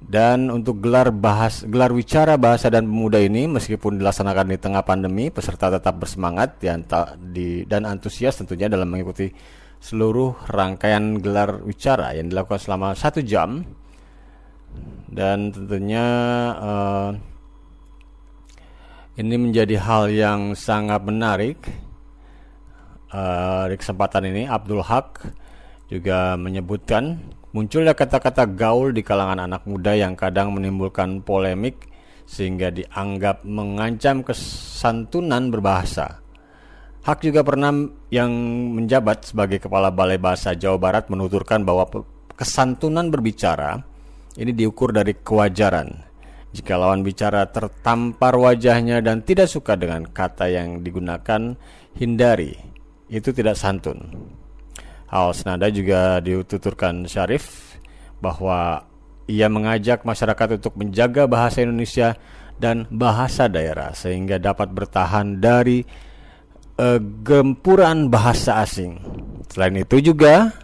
Dan 0.00 0.52
untuk 0.52 0.80
gelar 0.84 1.12
bahas 1.12 1.64
gelar 1.64 1.92
wicara 1.92 2.36
bahasa 2.40 2.72
dan 2.72 2.88
pemuda 2.88 3.20
ini 3.20 3.48
meskipun 3.48 4.00
dilaksanakan 4.00 4.52
di 4.52 4.58
tengah 4.60 4.84
pandemi, 4.84 5.32
peserta 5.32 5.72
tetap 5.72 5.96
bersemangat 5.96 6.60
di, 6.60 7.64
dan 7.64 7.88
antusias 7.88 8.36
tentunya 8.36 8.68
dalam 8.68 8.88
mengikuti 8.88 9.32
seluruh 9.80 10.44
rangkaian 10.52 11.20
gelar 11.20 11.64
wicara 11.64 12.12
yang 12.12 12.28
dilakukan 12.28 12.60
selama 12.60 12.92
satu 12.92 13.24
jam 13.24 13.64
dan 15.08 15.50
tentunya 15.52 16.06
uh, 16.60 17.10
ini 19.16 19.36
menjadi 19.40 19.76
hal 19.80 20.04
yang 20.12 20.40
sangat 20.52 21.00
menarik 21.04 21.58
uh, 23.12 23.64
di 23.70 23.76
kesempatan 23.78 24.26
ini 24.30 24.46
Abdul 24.46 24.82
Haq 24.82 25.30
juga 25.90 26.38
menyebutkan 26.38 27.18
munculnya 27.50 27.98
kata-kata 27.98 28.46
gaul 28.46 28.94
di 28.94 29.02
kalangan 29.02 29.42
anak 29.42 29.66
muda 29.66 29.98
yang 29.98 30.14
kadang 30.14 30.54
menimbulkan 30.54 31.22
polemik 31.26 31.90
sehingga 32.30 32.70
dianggap 32.70 33.42
mengancam 33.42 34.22
kesantunan 34.22 35.50
berbahasa. 35.50 36.22
Hak 37.00 37.26
juga 37.26 37.42
pernah 37.42 37.74
yang 38.12 38.30
menjabat 38.76 39.32
sebagai 39.32 39.58
Kepala 39.58 39.90
Balai 39.90 40.20
Bahasa 40.20 40.54
Jawa 40.54 40.78
Barat 40.78 41.08
menuturkan 41.10 41.64
bahwa 41.64 41.88
kesantunan 42.36 43.08
berbicara 43.10 43.82
ini 44.38 44.54
diukur 44.54 44.94
dari 44.94 45.16
kewajaran. 45.18 46.06
Jika 46.50 46.76
lawan 46.78 47.02
bicara 47.02 47.48
tertampar 47.50 48.36
wajahnya 48.36 49.02
dan 49.02 49.22
tidak 49.24 49.50
suka 49.50 49.74
dengan 49.74 50.06
kata 50.06 50.50
yang 50.50 50.82
digunakan, 50.82 51.56
hindari. 51.98 52.69
Itu 53.10 53.34
tidak 53.34 53.58
santun. 53.58 54.06
Hal 55.10 55.34
senada 55.34 55.66
juga 55.66 56.22
dituturkan 56.22 57.02
Syarif 57.10 57.74
bahwa 58.22 58.86
ia 59.26 59.50
mengajak 59.50 60.06
masyarakat 60.06 60.62
untuk 60.62 60.78
menjaga 60.78 61.26
bahasa 61.26 61.66
Indonesia 61.66 62.14
dan 62.62 62.86
bahasa 62.92 63.50
daerah 63.50 63.90
sehingga 63.90 64.38
dapat 64.38 64.70
bertahan 64.70 65.42
dari 65.42 65.82
uh, 66.78 67.00
gempuran 67.26 68.06
bahasa 68.06 68.62
asing. 68.62 69.02
Selain 69.50 69.74
itu 69.74 69.98
juga 69.98 70.54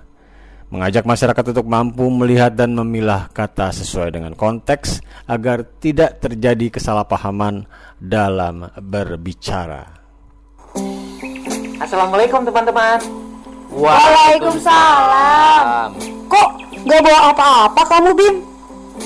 mengajak 0.71 1.07
masyarakat 1.07 1.45
untuk 1.57 1.67
mampu 1.67 2.05
melihat 2.11 2.53
dan 2.53 2.75
memilah 2.75 3.31
kata 3.31 3.71
sesuai 3.71 4.15
dengan 4.15 4.35
konteks 4.35 4.99
agar 5.31 5.63
tidak 5.79 6.19
terjadi 6.19 6.75
kesalahpahaman 6.75 7.71
dalam 8.03 8.67
berbicara. 8.79 9.96
Assalamualaikum 11.87 12.43
teman-teman. 12.43 12.99
Waalaikumsalam. 13.71 15.95
Kok 16.27 16.49
gak 16.83 16.99
bawa 16.99 17.31
apa-apa 17.31 17.83
kamu 17.87 18.11
Bim? 18.11 18.43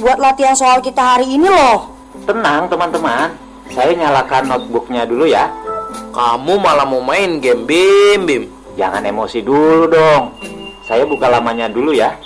Buat 0.00 0.16
latihan 0.16 0.56
soal 0.56 0.80
kita 0.80 0.96
hari 0.96 1.36
ini 1.36 1.44
loh. 1.44 1.92
Tenang 2.24 2.72
teman-teman, 2.72 3.36
saya 3.76 3.92
nyalakan 3.92 4.48
notebooknya 4.48 5.04
dulu 5.04 5.28
ya. 5.28 5.52
Kamu 6.16 6.56
malah 6.56 6.88
mau 6.88 7.04
main 7.04 7.36
game 7.44 7.68
Bim 7.68 8.24
Bim. 8.24 8.48
Jangan 8.80 9.04
emosi 9.04 9.44
dulu 9.44 9.84
dong. 9.84 10.32
Saya 10.88 11.04
buka 11.04 11.28
lamanya 11.28 11.68
dulu 11.68 11.92
ya. 11.92 12.16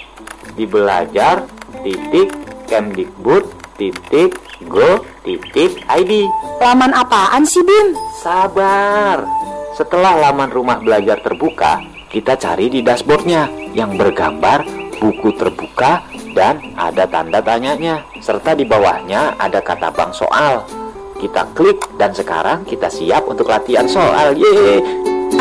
Di 0.54 0.70
belajar 0.70 1.50
titik 1.82 2.30
Kemdikbud 2.70 3.74
titik 3.74 4.38
go 4.70 5.02
titik 5.26 5.82
ID. 5.90 6.30
Laman 6.62 6.94
apaan 6.94 7.42
sih 7.42 7.66
Bim? 7.66 7.98
Sabar. 8.22 9.26
Setelah 9.74 10.30
laman 10.30 10.54
rumah 10.54 10.78
belajar 10.78 11.18
terbuka, 11.18 11.82
kita 12.06 12.38
cari 12.38 12.70
di 12.70 12.78
dashboardnya 12.78 13.74
yang 13.74 13.98
bergambar 13.98 14.62
buku 15.02 15.34
terbuka 15.34 16.06
dan 16.30 16.62
ada 16.78 17.10
tanda 17.10 17.42
tanyanya 17.42 18.06
serta 18.22 18.54
di 18.54 18.62
bawahnya 18.62 19.34
ada 19.34 19.58
kata 19.58 19.90
bank 19.90 20.14
soal. 20.14 20.62
Kita 21.18 21.50
klik 21.58 21.82
dan 21.98 22.14
sekarang 22.14 22.62
kita 22.62 22.86
siap 22.86 23.26
untuk 23.26 23.50
latihan 23.50 23.90
soal. 23.90 24.38
Yeay! 24.38 24.78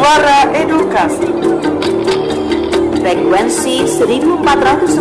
Suara 0.01 0.49
edukasi 0.57 1.29
Frekuensi 3.05 3.85
1440 3.85 4.97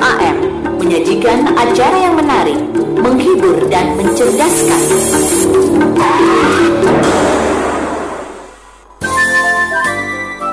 AM 0.00 0.36
menyajikan 0.80 1.52
acara 1.52 1.92
yang 2.00 2.16
menarik, 2.16 2.56
menghibur 2.96 3.68
dan 3.68 3.92
mencerdaskan. 4.00 4.82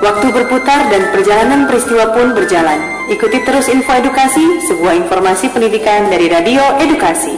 Waktu 0.04 0.26
berputar 0.28 0.92
dan 0.92 1.08
perjalanan 1.08 1.64
peristiwa 1.64 2.12
pun 2.12 2.36
berjalan. 2.36 2.76
Ikuti 3.08 3.48
terus 3.48 3.72
info 3.72 3.96
edukasi, 3.96 4.60
sebuah 4.60 4.92
informasi 5.08 5.48
pendidikan 5.56 6.12
dari 6.12 6.28
Radio 6.28 6.60
Edukasi. 6.84 7.32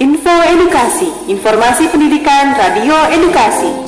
Info 0.00 0.36
Edukasi, 0.56 1.28
informasi 1.28 1.92
pendidikan 1.92 2.56
Radio 2.56 2.96
Edukasi. 3.12 3.87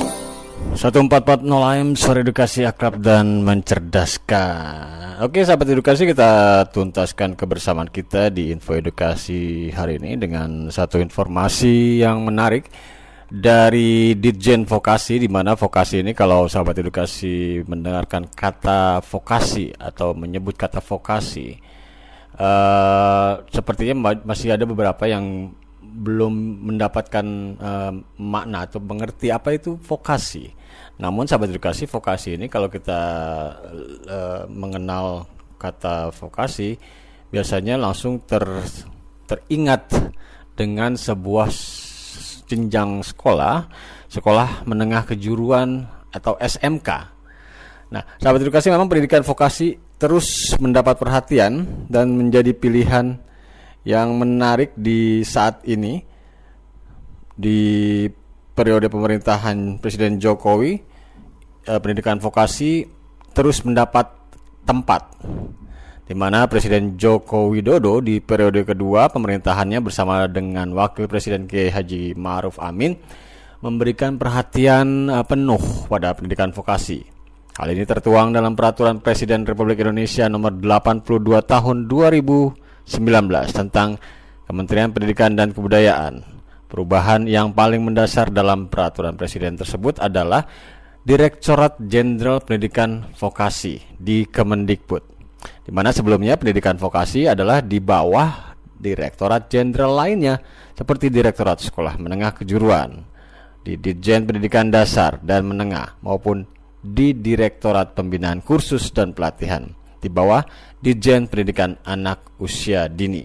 1440 0.81 1.45
AM 1.45 1.93
Suara 1.93 2.25
Edukasi 2.25 2.65
Akrab 2.65 2.97
dan 3.05 3.45
Mencerdaskan. 3.45 5.21
Oke 5.21 5.45
sahabat 5.45 5.69
edukasi 5.69 6.09
kita 6.09 6.65
tuntaskan 6.73 7.37
kebersamaan 7.37 7.85
kita 7.85 8.33
di 8.33 8.49
info 8.49 8.73
edukasi 8.73 9.69
hari 9.69 10.01
ini 10.01 10.17
dengan 10.17 10.73
satu 10.73 10.97
informasi 10.97 12.01
yang 12.01 12.25
menarik 12.25 12.65
dari 13.29 14.17
Ditjen 14.17 14.65
Vokasi 14.65 15.21
di 15.21 15.29
mana 15.29 15.53
vokasi 15.53 16.01
ini 16.01 16.17
kalau 16.17 16.49
sahabat 16.49 16.73
edukasi 16.81 17.61
mendengarkan 17.69 18.25
kata 18.33 19.05
vokasi 19.05 19.77
atau 19.77 20.17
menyebut 20.17 20.57
kata 20.57 20.81
vokasi 20.81 21.61
uh, 22.41 23.37
sepertinya 23.53 24.17
masih 24.25 24.57
ada 24.57 24.65
beberapa 24.65 25.05
yang 25.05 25.53
belum 25.91 26.63
mendapatkan 26.71 27.25
uh, 27.59 27.91
makna 28.17 28.63
atau 28.63 28.79
mengerti 28.79 29.27
apa 29.27 29.51
itu 29.51 29.75
vokasi. 29.75 30.47
Namun 31.03 31.27
sahabat 31.27 31.51
edukasi 31.51 31.83
vokasi 31.83 32.39
ini 32.39 32.47
kalau 32.47 32.71
kita 32.71 33.01
uh, 34.07 34.41
mengenal 34.47 35.27
kata 35.59 36.09
vokasi 36.15 36.79
biasanya 37.29 37.75
langsung 37.75 38.23
ter 38.23 38.43
teringat 39.27 39.91
dengan 40.55 40.95
sebuah 40.95 41.47
jenjang 42.47 42.99
sekolah, 42.99 43.67
sekolah 44.11 44.67
menengah 44.67 45.07
kejuruan 45.07 45.87
atau 46.11 46.35
SMK. 46.35 46.89
Nah, 47.91 48.03
sahabat 48.19 48.43
edukasi 48.43 48.67
memang 48.71 48.91
pendidikan 48.91 49.23
vokasi 49.23 49.79
terus 49.95 50.55
mendapat 50.59 50.99
perhatian 50.99 51.87
dan 51.87 52.11
menjadi 52.15 52.51
pilihan 52.51 53.19
yang 53.87 54.13
menarik 54.17 54.77
di 54.77 55.25
saat 55.25 55.65
ini 55.65 56.01
di 57.33 58.05
periode 58.53 58.91
pemerintahan 58.91 59.81
Presiden 59.81 60.21
Jokowi 60.21 60.77
eh, 61.65 61.79
pendidikan 61.81 62.21
vokasi 62.21 62.85
terus 63.31 63.63
mendapat 63.65 64.11
tempat 64.67 65.17
di 66.05 66.13
mana 66.13 66.43
Presiden 66.51 66.99
Joko 66.99 67.47
Widodo 67.47 68.03
di 68.03 68.19
periode 68.19 68.67
kedua 68.67 69.07
pemerintahannya 69.07 69.79
bersama 69.79 70.27
dengan 70.27 70.75
Wakil 70.75 71.07
Presiden 71.07 71.47
Kiai 71.47 71.71
Haji 71.71 72.19
Ma'ruf 72.19 72.59
Amin 72.59 72.99
memberikan 73.63 74.19
perhatian 74.19 75.07
uh, 75.07 75.23
penuh 75.23 75.87
pada 75.87 76.11
pendidikan 76.11 76.51
vokasi. 76.51 77.05
Hal 77.55 77.71
ini 77.71 77.85
tertuang 77.87 78.33
dalam 78.33 78.57
Peraturan 78.57 78.99
Presiden 78.99 79.47
Republik 79.47 79.79
Indonesia 79.79 80.27
Nomor 80.27 80.57
82 80.59 81.45
Tahun 81.45 81.77
2019 81.87 82.60
tentang 83.51 84.01
Kementerian 84.45 84.91
Pendidikan 84.91 85.33
dan 85.37 85.55
Kebudayaan. 85.55 86.21
Perubahan 86.67 87.27
yang 87.27 87.51
paling 87.51 87.83
mendasar 87.83 88.31
dalam 88.31 88.71
peraturan 88.71 89.19
presiden 89.19 89.59
tersebut 89.59 89.99
adalah 89.99 90.47
Direktorat 91.01 91.81
Jenderal 91.83 92.39
Pendidikan 92.45 93.11
Vokasi 93.17 93.81
di 93.97 94.23
Kemendikbud 94.29 95.11
di 95.41 95.71
mana 95.73 95.89
sebelumnya 95.93 96.37
pendidikan 96.37 96.77
vokasi 96.77 97.25
adalah 97.29 97.61
di 97.61 97.81
bawah 97.81 98.53
direktorat 98.81 99.49
jenderal 99.49 99.93
lainnya 99.93 100.41
seperti 100.73 101.13
Direktorat 101.13 101.61
Sekolah 101.61 102.01
Menengah 102.01 102.33
Kejuruan, 102.33 103.05
di 103.61 103.77
Ditjen 103.77 104.25
Pendidikan 104.25 104.73
Dasar 104.73 105.21
dan 105.21 105.45
Menengah 105.45 106.01
maupun 106.01 106.45
di 106.81 107.13
Direktorat 107.13 107.93
Pembinaan 107.93 108.41
Kursus 108.41 108.89
dan 108.89 109.13
Pelatihan 109.13 109.69
di 110.01 110.09
bawah 110.09 110.41
Ditjen 110.81 111.29
Pendidikan 111.29 111.77
Anak 111.85 112.33
Usia 112.41 112.89
Dini. 112.89 113.23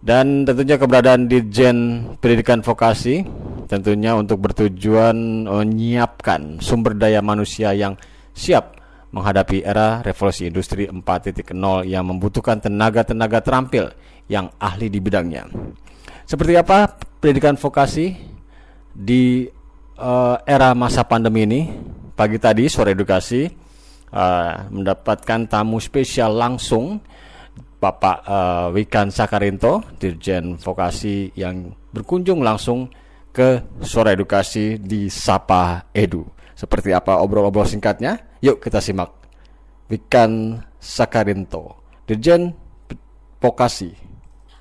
Dan 0.00 0.48
tentunya 0.48 0.80
keberadaan 0.80 1.28
Ditjen 1.28 1.76
Pendidikan 2.16 2.64
Vokasi 2.64 3.22
tentunya 3.68 4.16
untuk 4.16 4.40
bertujuan 4.40 5.44
menyiapkan 5.44 6.62
sumber 6.62 6.94
daya 6.96 7.20
manusia 7.20 7.74
yang 7.76 7.98
siap 8.32 8.78
menghadapi 9.10 9.66
era 9.66 10.00
revolusi 10.00 10.46
industri 10.46 10.86
4.0 10.86 11.52
yang 11.84 12.04
membutuhkan 12.06 12.62
tenaga-tenaga 12.62 13.42
terampil 13.42 13.90
yang 14.30 14.50
ahli 14.58 14.90
di 14.90 14.98
bidangnya. 15.02 15.46
Seperti 16.26 16.58
apa 16.58 16.98
pendidikan 17.22 17.54
vokasi 17.54 18.14
di 18.90 19.46
uh, 19.98 20.36
era 20.42 20.74
masa 20.74 21.06
pandemi 21.06 21.46
ini? 21.46 21.60
Pagi 22.16 22.40
tadi 22.40 22.64
sore 22.72 22.96
edukasi 22.96 23.65
uh, 24.12 24.68
mendapatkan 24.70 25.48
tamu 25.48 25.78
spesial 25.82 26.34
langsung 26.36 27.00
Bapak 27.76 28.18
uh, 28.24 28.66
Wikan 28.72 29.12
Sakarinto, 29.12 29.84
Dirjen 30.00 30.56
Vokasi 30.56 31.30
yang 31.36 31.70
berkunjung 31.92 32.40
langsung 32.40 32.88
ke 33.30 33.60
sore 33.84 34.16
edukasi 34.16 34.80
di 34.80 35.12
Sapa 35.12 35.92
Edu. 35.92 36.24
Seperti 36.56 36.96
apa 36.96 37.20
obrol-obrol 37.20 37.68
singkatnya? 37.68 38.16
Yuk 38.40 38.64
kita 38.64 38.80
simak. 38.80 39.12
Wikan 39.92 40.56
Sakarinto, 40.80 41.76
Dirjen 42.08 42.56
Vokasi. 43.38 43.92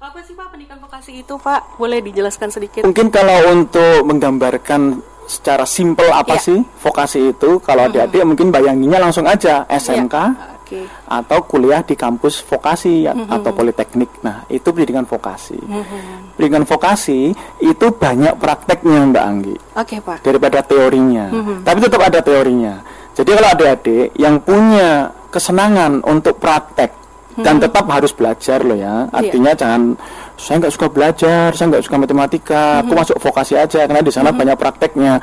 Apa 0.04 0.22
sih 0.22 0.38
Pak 0.38 0.54
pendidikan 0.54 0.78
vokasi 0.78 1.24
itu 1.24 1.34
Pak? 1.40 1.82
Boleh 1.82 1.98
dijelaskan 2.04 2.54
sedikit? 2.54 2.86
Mungkin 2.86 3.10
kalau 3.10 3.58
untuk 3.58 4.06
menggambarkan 4.06 5.02
secara 5.26 5.66
simpel 5.66 6.10
apa 6.10 6.38
Ya. 6.38 6.42
sih 6.42 6.60
vokasi 6.80 7.34
itu, 7.34 7.58
kalau 7.60 7.86
adik-adik 7.86 8.22
mungkin 8.24 8.50
bayanginnya 8.50 9.00
langsung 9.00 9.26
aja 9.26 9.66
SMK 9.66 10.16
Oke. 10.62 10.82
atau 11.06 11.40
kuliah 11.44 11.82
di 11.82 11.94
kampus 11.94 12.42
vokasi 12.42 13.06
Mhm. 13.06 13.30
atau 13.30 13.52
politeknik. 13.52 14.22
Nah, 14.22 14.46
itu 14.48 14.66
pendidikan 14.70 15.06
vokasi. 15.06 15.58
Mhm. 15.58 16.38
Pendidikan 16.38 16.66
vokasi 16.66 17.34
itu 17.60 17.86
banyak 17.92 18.38
prakteknya 18.38 19.00
Mbak 19.10 19.26
Anggi 19.26 19.56
Oke 19.74 19.96
Pak. 20.00 20.22
daripada 20.22 20.62
teorinya. 20.62 21.26
Mhm. 21.30 21.56
Tapi 21.62 21.78
tetap 21.82 22.02
ada 22.02 22.20
teorinya. 22.22 22.74
Jadi 23.16 23.30
kalau 23.32 23.50
adik-adik 23.50 24.06
yang 24.16 24.36
punya 24.42 25.08
kesenangan 25.32 26.04
untuk 26.04 26.36
praktek 26.38 26.92
dan 27.36 27.58
Mhm. 27.58 27.64
tetap 27.64 27.86
harus 27.88 28.12
belajar 28.12 28.60
loh 28.62 28.76
ya. 28.76 29.08
Artinya 29.10 29.52
jangan 29.52 29.96
saya 30.36 30.60
nggak 30.62 30.74
suka 30.74 30.88
belajar, 30.92 31.50
saya 31.56 31.66
nggak 31.72 31.84
suka 31.84 31.98
matematika, 31.98 32.64
aku 32.84 32.92
Mhm. 32.94 33.00
masuk 33.02 33.18
vokasi 33.20 33.54
aja 33.56 33.88
karena 33.88 34.04
di 34.04 34.12
sana 34.12 34.30
banyak 34.32 34.56
prakteknya. 34.56 35.20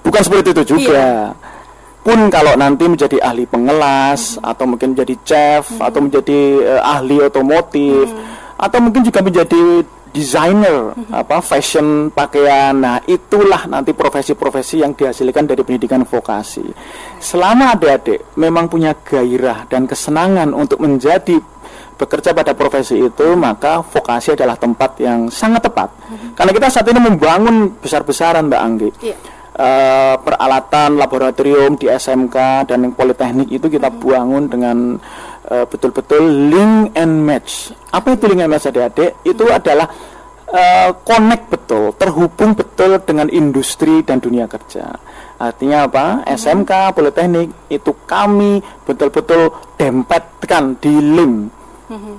Bukan 0.00 0.20
seperti 0.24 0.52
itu 0.52 0.62
Iya. 0.62 0.68
juga. 0.68 1.04
Pun 2.04 2.28
kalau 2.28 2.52
nanti 2.52 2.84
menjadi 2.84 3.16
ahli 3.16 3.48
pengelas 3.48 4.36
atau 4.44 4.68
mungkin 4.68 4.92
menjadi 4.92 5.14
chef 5.24 5.72
atau 5.80 6.04
menjadi 6.04 6.40
eh, 6.76 6.82
ahli 6.84 7.16
otomotif 7.16 8.12
atau 8.60 8.78
mungkin 8.80 9.00
juga 9.00 9.24
menjadi 9.24 9.80
desainer 10.14 10.94
apa 11.10 11.42
fashion 11.42 12.06
pakaian 12.14 12.70
nah 12.70 13.02
itulah 13.02 13.66
nanti 13.66 13.90
profesi-profesi 13.90 14.78
yang 14.78 14.94
dihasilkan 14.94 15.42
dari 15.42 15.66
pendidikan 15.66 16.06
vokasi 16.06 16.62
selama 17.18 17.74
adik-adik 17.74 18.22
memang 18.38 18.70
punya 18.70 18.94
gairah 18.94 19.66
dan 19.66 19.90
kesenangan 19.90 20.54
untuk 20.54 20.78
menjadi 20.78 21.34
bekerja 21.94 22.34
pada 22.34 22.52
profesi 22.54 22.98
itu 22.98 23.26
maka 23.38 23.80
vokasi 23.82 24.34
adalah 24.34 24.58
tempat 24.58 24.98
yang 24.98 25.30
sangat 25.30 25.66
tepat 25.66 25.88
karena 26.34 26.52
kita 26.52 26.68
saat 26.70 26.86
ini 26.90 27.00
membangun 27.00 27.78
besar-besaran 27.78 28.50
Mbak 28.50 28.62
Anggi 28.62 28.90
Iya. 29.00 29.16
Eh, 29.54 30.16
peralatan 30.18 30.98
laboratorium 30.98 31.78
di 31.78 31.86
SMK 31.86 32.66
dan 32.66 32.90
yang 32.90 32.90
politeknik 32.90 33.46
itu 33.54 33.70
kita 33.70 33.86
bangun 33.86 34.50
dengan 34.50 34.98
eh, 35.46 35.62
betul-betul 35.62 36.50
link 36.50 36.90
and 36.98 37.22
match. 37.22 37.70
Apa 37.94 38.18
itu 38.18 38.26
link 38.26 38.42
and 38.42 38.50
match 38.50 38.66
adik-adik? 38.66 39.14
Itu 39.22 39.46
adalah 39.54 39.86
eh, 40.50 40.90
connect 41.06 41.54
betul, 41.54 41.94
terhubung 41.94 42.58
betul 42.58 42.98
dengan 43.06 43.30
industri 43.30 44.02
dan 44.02 44.18
dunia 44.18 44.50
kerja. 44.50 44.90
Artinya 45.38 45.86
apa? 45.86 46.26
SMK, 46.34 46.90
politeknik 46.90 47.70
itu 47.70 47.94
kami 48.10 48.58
betul-betul 48.82 49.54
dempetkan 49.78 50.82
di 50.82 50.98
link 50.98 51.63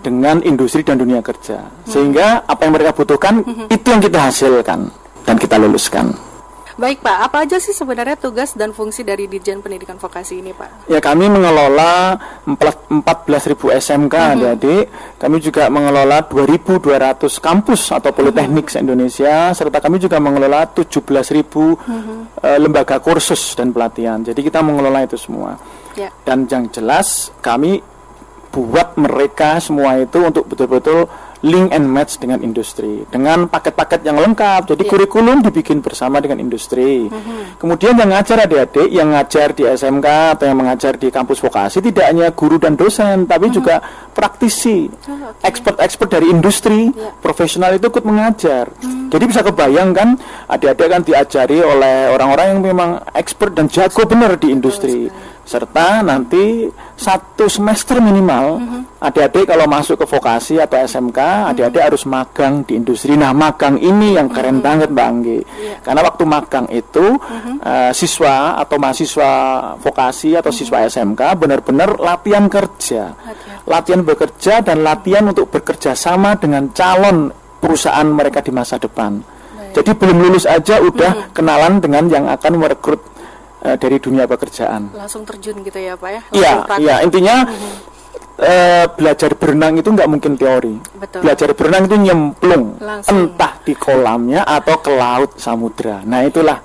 dengan 0.06 0.42
industri 0.46 0.86
dan 0.86 1.02
dunia 1.02 1.22
kerja. 1.26 1.66
Sehingga 1.90 2.46
apa 2.46 2.62
yang 2.66 2.74
mereka 2.74 2.92
butuhkan 2.94 3.42
itu 3.70 3.88
yang 3.88 4.02
kita 4.02 4.20
hasilkan 4.30 4.90
dan 5.26 5.36
kita 5.42 5.58
luluskan. 5.58 6.14
Baik 6.76 7.08
Pak, 7.08 7.32
apa 7.32 7.48
aja 7.48 7.56
sih 7.56 7.72
sebenarnya 7.72 8.20
tugas 8.20 8.52
dan 8.52 8.76
fungsi 8.76 9.08
dari 9.08 9.32
Dirjen 9.32 9.64
Pendidikan 9.64 9.96
Vokasi 9.96 10.44
ini 10.44 10.52
Pak? 10.52 10.92
Ya 10.92 11.00
kami 11.00 11.32
mengelola 11.32 12.20
14.000 12.44 13.80
SMK 13.80 14.12
adik-adik. 14.12 14.92
Kami 15.16 15.40
juga 15.40 15.72
mengelola 15.72 16.28
2.200 16.28 17.32
kampus 17.40 17.96
atau 17.96 18.12
politeknik 18.12 18.68
se-Indonesia 18.68 19.56
serta 19.56 19.80
kami 19.80 20.04
juga 20.04 20.20
mengelola 20.20 20.68
17.000 20.68 22.44
eh, 22.44 22.60
lembaga 22.60 23.00
kursus 23.00 23.56
dan 23.56 23.72
pelatihan. 23.72 24.20
Jadi 24.20 24.44
kita 24.44 24.60
mengelola 24.60 25.08
itu 25.08 25.16
semua. 25.16 25.56
Ya. 25.96 26.12
Dan 26.28 26.44
yang 26.44 26.68
jelas 26.76 27.32
kami 27.40 27.80
buat 28.56 28.96
mereka 28.96 29.60
semua 29.60 30.00
itu 30.00 30.24
untuk 30.24 30.48
betul-betul 30.48 31.12
link 31.44 31.76
and 31.76 31.86
match 31.86 32.18
dengan 32.18 32.40
industri 32.40 33.04
dengan 33.12 33.52
paket-paket 33.52 34.02
yang 34.08 34.18
lengkap. 34.18 34.72
Jadi 34.72 34.84
kurikulum 34.88 35.44
dibikin 35.44 35.84
bersama 35.84 36.24
dengan 36.24 36.40
industri. 36.40 37.12
Kemudian 37.60 37.94
yang 38.00 38.10
ngajar 38.10 38.48
adik-adik 38.48 38.88
yang 38.90 39.12
ngajar 39.12 39.52
di 39.54 39.68
SMK 39.68 40.08
atau 40.40 40.46
yang 40.48 40.58
mengajar 40.58 40.96
di 40.98 41.14
kampus 41.14 41.44
vokasi 41.44 41.84
tidak 41.84 42.08
hanya 42.10 42.32
guru 42.32 42.58
dan 42.58 42.74
dosen 42.74 43.30
tapi 43.30 43.54
juga 43.54 43.78
praktisi, 44.16 44.88
expert-expert 45.44 46.10
dari 46.10 46.32
industri, 46.32 46.90
profesional 47.20 47.76
itu 47.76 47.92
ikut 47.92 48.08
mengajar. 48.08 48.72
Jadi 49.12 49.24
bisa 49.28 49.46
kebayang 49.46 49.92
kan 49.92 50.18
adik-adik 50.50 50.88
kan 50.88 51.02
diajari 51.04 51.60
oleh 51.60 52.10
orang-orang 52.10 52.58
yang 52.58 52.62
memang 52.64 52.90
expert 53.14 53.54
dan 53.54 53.68
jago 53.70 54.08
benar 54.08 54.40
di 54.40 54.50
industri. 54.50 55.12
Serta 55.46 56.02
nanti 56.02 56.66
satu 56.98 57.46
semester 57.46 58.02
minimal 58.02 58.58
adik-adik 58.98 59.46
kalau 59.46 59.70
masuk 59.70 60.02
ke 60.02 60.06
vokasi 60.10 60.58
atau 60.58 60.82
SMK 60.82 61.54
adik-adik 61.54 61.82
harus 61.86 62.04
magang 62.10 62.66
di 62.66 62.82
industri. 62.82 63.14
Nah 63.14 63.30
magang 63.30 63.78
ini 63.78 64.18
yang 64.18 64.26
keren 64.34 64.66
banget 64.66 64.90
Mbak 64.90 65.06
Anggi. 65.06 65.40
Karena 65.86 66.02
waktu 66.02 66.24
magang 66.26 66.66
itu 66.74 67.14
eh, 67.62 67.94
siswa 67.94 68.58
atau 68.58 68.82
mahasiswa 68.82 69.32
vokasi 69.78 70.34
atau 70.34 70.50
siswa 70.50 70.82
SMK 70.90 71.22
benar-benar 71.38 72.02
latihan 72.02 72.50
kerja, 72.50 73.14
latihan 73.70 74.02
bekerja 74.02 74.66
dan 74.66 74.82
latihan 74.82 75.30
untuk 75.30 75.54
bekerja 75.54 75.94
sama 75.94 76.42
dengan 76.42 76.74
calon 76.74 77.30
perusahaan 77.62 78.10
mereka 78.10 78.42
di 78.42 78.50
masa 78.50 78.82
depan. 78.82 79.22
Jadi 79.76 79.92
belum 79.94 80.18
lulus 80.26 80.48
aja 80.48 80.80
udah 80.80 81.36
kenalan 81.36 81.84
dengan 81.84 82.08
yang 82.08 82.26
akan 82.32 82.54
merekrut 82.58 83.02
eh, 83.66 83.78
dari 83.82 83.98
dunia 83.98 84.30
pekerjaan. 84.30 84.94
Langsung 84.94 85.26
terjun 85.26 85.66
gitu 85.66 85.80
ya 85.82 85.98
Pak 85.98 86.10
ya? 86.14 86.22
Iya, 86.30 86.54
iya 86.78 86.96
intinya 87.02 87.50
eh, 88.38 88.86
belajar 88.94 89.32
berenang 89.34 89.82
itu 89.82 89.90
nggak 89.90 90.10
mungkin 90.10 90.38
teori. 90.38 90.76
Betul. 91.02 91.20
Belajar 91.26 91.50
berenang 91.58 91.84
itu 91.90 91.98
nyemplung, 91.98 92.66
Langsung. 92.80 93.34
entah 93.34 93.54
di 93.66 93.74
kolamnya 93.74 94.46
atau 94.46 94.76
ke 94.80 94.92
laut 94.94 95.42
samudra. 95.42 96.06
Nah 96.06 96.22
itulah 96.24 96.60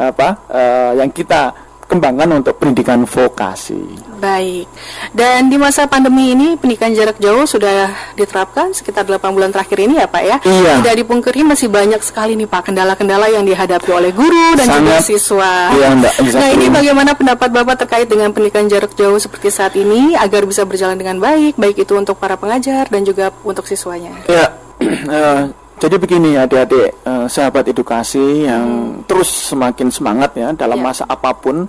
apa 0.00 0.28
eh, 0.48 0.90
yang 1.02 1.10
kita 1.12 1.69
kembangkan 1.90 2.30
untuk 2.38 2.54
pendidikan 2.62 3.02
vokasi. 3.02 3.82
Baik. 4.22 4.70
Dan 5.10 5.50
di 5.50 5.58
masa 5.58 5.90
pandemi 5.90 6.30
ini 6.30 6.54
pendidikan 6.54 6.94
jarak 6.94 7.18
jauh 7.18 7.42
sudah 7.50 7.90
diterapkan 8.14 8.70
sekitar 8.70 9.02
8 9.02 9.34
bulan 9.34 9.50
terakhir 9.50 9.82
ini 9.82 9.98
ya 9.98 10.06
Pak 10.06 10.22
ya. 10.22 10.36
Iya. 10.46 10.72
Tidak 10.78 10.94
dipungkiri 11.02 11.42
masih 11.42 11.66
banyak 11.66 11.98
sekali 12.06 12.38
nih 12.38 12.46
Pak 12.46 12.70
kendala-kendala 12.70 13.26
yang 13.26 13.42
dihadapi 13.42 13.90
oleh 13.90 14.14
guru 14.14 14.54
dan 14.54 14.70
juga 14.70 15.02
Sangat. 15.02 15.10
siswa. 15.10 15.54
Iya, 15.74 15.88
Mbak. 15.98 16.12
Nah 16.30 16.48
ini 16.54 16.66
bagaimana 16.70 17.10
pendapat 17.18 17.48
Bapak 17.50 17.76
terkait 17.82 18.06
dengan 18.06 18.30
pendidikan 18.30 18.70
jarak 18.70 18.94
jauh 18.94 19.18
seperti 19.18 19.50
saat 19.50 19.74
ini 19.74 20.14
agar 20.14 20.46
bisa 20.46 20.62
berjalan 20.62 20.94
dengan 20.94 21.18
baik, 21.18 21.58
baik 21.58 21.82
itu 21.82 21.98
untuk 21.98 22.14
para 22.22 22.38
pengajar 22.38 22.86
dan 22.86 23.02
juga 23.02 23.34
untuk 23.42 23.66
siswanya. 23.66 24.14
Ya, 24.30 24.54
eh, 24.86 25.42
jadi 25.80 25.96
begini 25.96 26.36
adik-adik 26.36 26.92
eh, 26.92 27.26
sahabat 27.26 27.72
edukasi 27.72 28.44
yang 28.44 29.00
terus 29.08 29.48
semakin 29.48 29.88
semangat 29.88 30.36
ya 30.36 30.52
dalam 30.52 30.76
masa 30.76 31.08
apa 31.08 31.32
pun. 31.32 31.64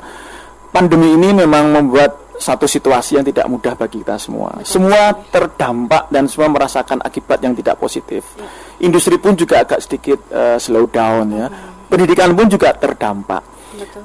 Pandemi 0.71 1.15
ini 1.19 1.35
memang 1.35 1.67
membuat 1.67 2.31
satu 2.39 2.63
situasi 2.63 3.19
yang 3.19 3.27
tidak 3.27 3.43
mudah 3.47 3.75
bagi 3.75 3.99
kita 4.03 4.15
semua. 4.15 4.55
Semua 4.63 5.11
terdampak 5.31 6.07
dan 6.11 6.31
semua 6.31 6.47
merasakan 6.47 7.03
akibat 7.03 7.43
yang 7.43 7.55
tidak 7.55 7.75
positif. 7.75 8.35
Industri 8.79 9.19
pun 9.19 9.35
juga 9.35 9.63
agak 9.63 9.79
sedikit 9.79 10.19
eh, 10.27 10.59
slow 10.59 10.91
down 10.91 11.31
ya. 11.31 11.47
Pendidikan 11.87 12.35
pun 12.35 12.51
juga 12.51 12.75
terdampak. 12.75 13.43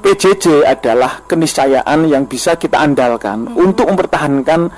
PJJ 0.02 0.62
adalah 0.62 1.26
keniscayaan 1.26 2.06
yang 2.06 2.30
bisa 2.30 2.54
kita 2.54 2.78
andalkan 2.78 3.50
untuk 3.58 3.90
mempertahankan 3.90 4.70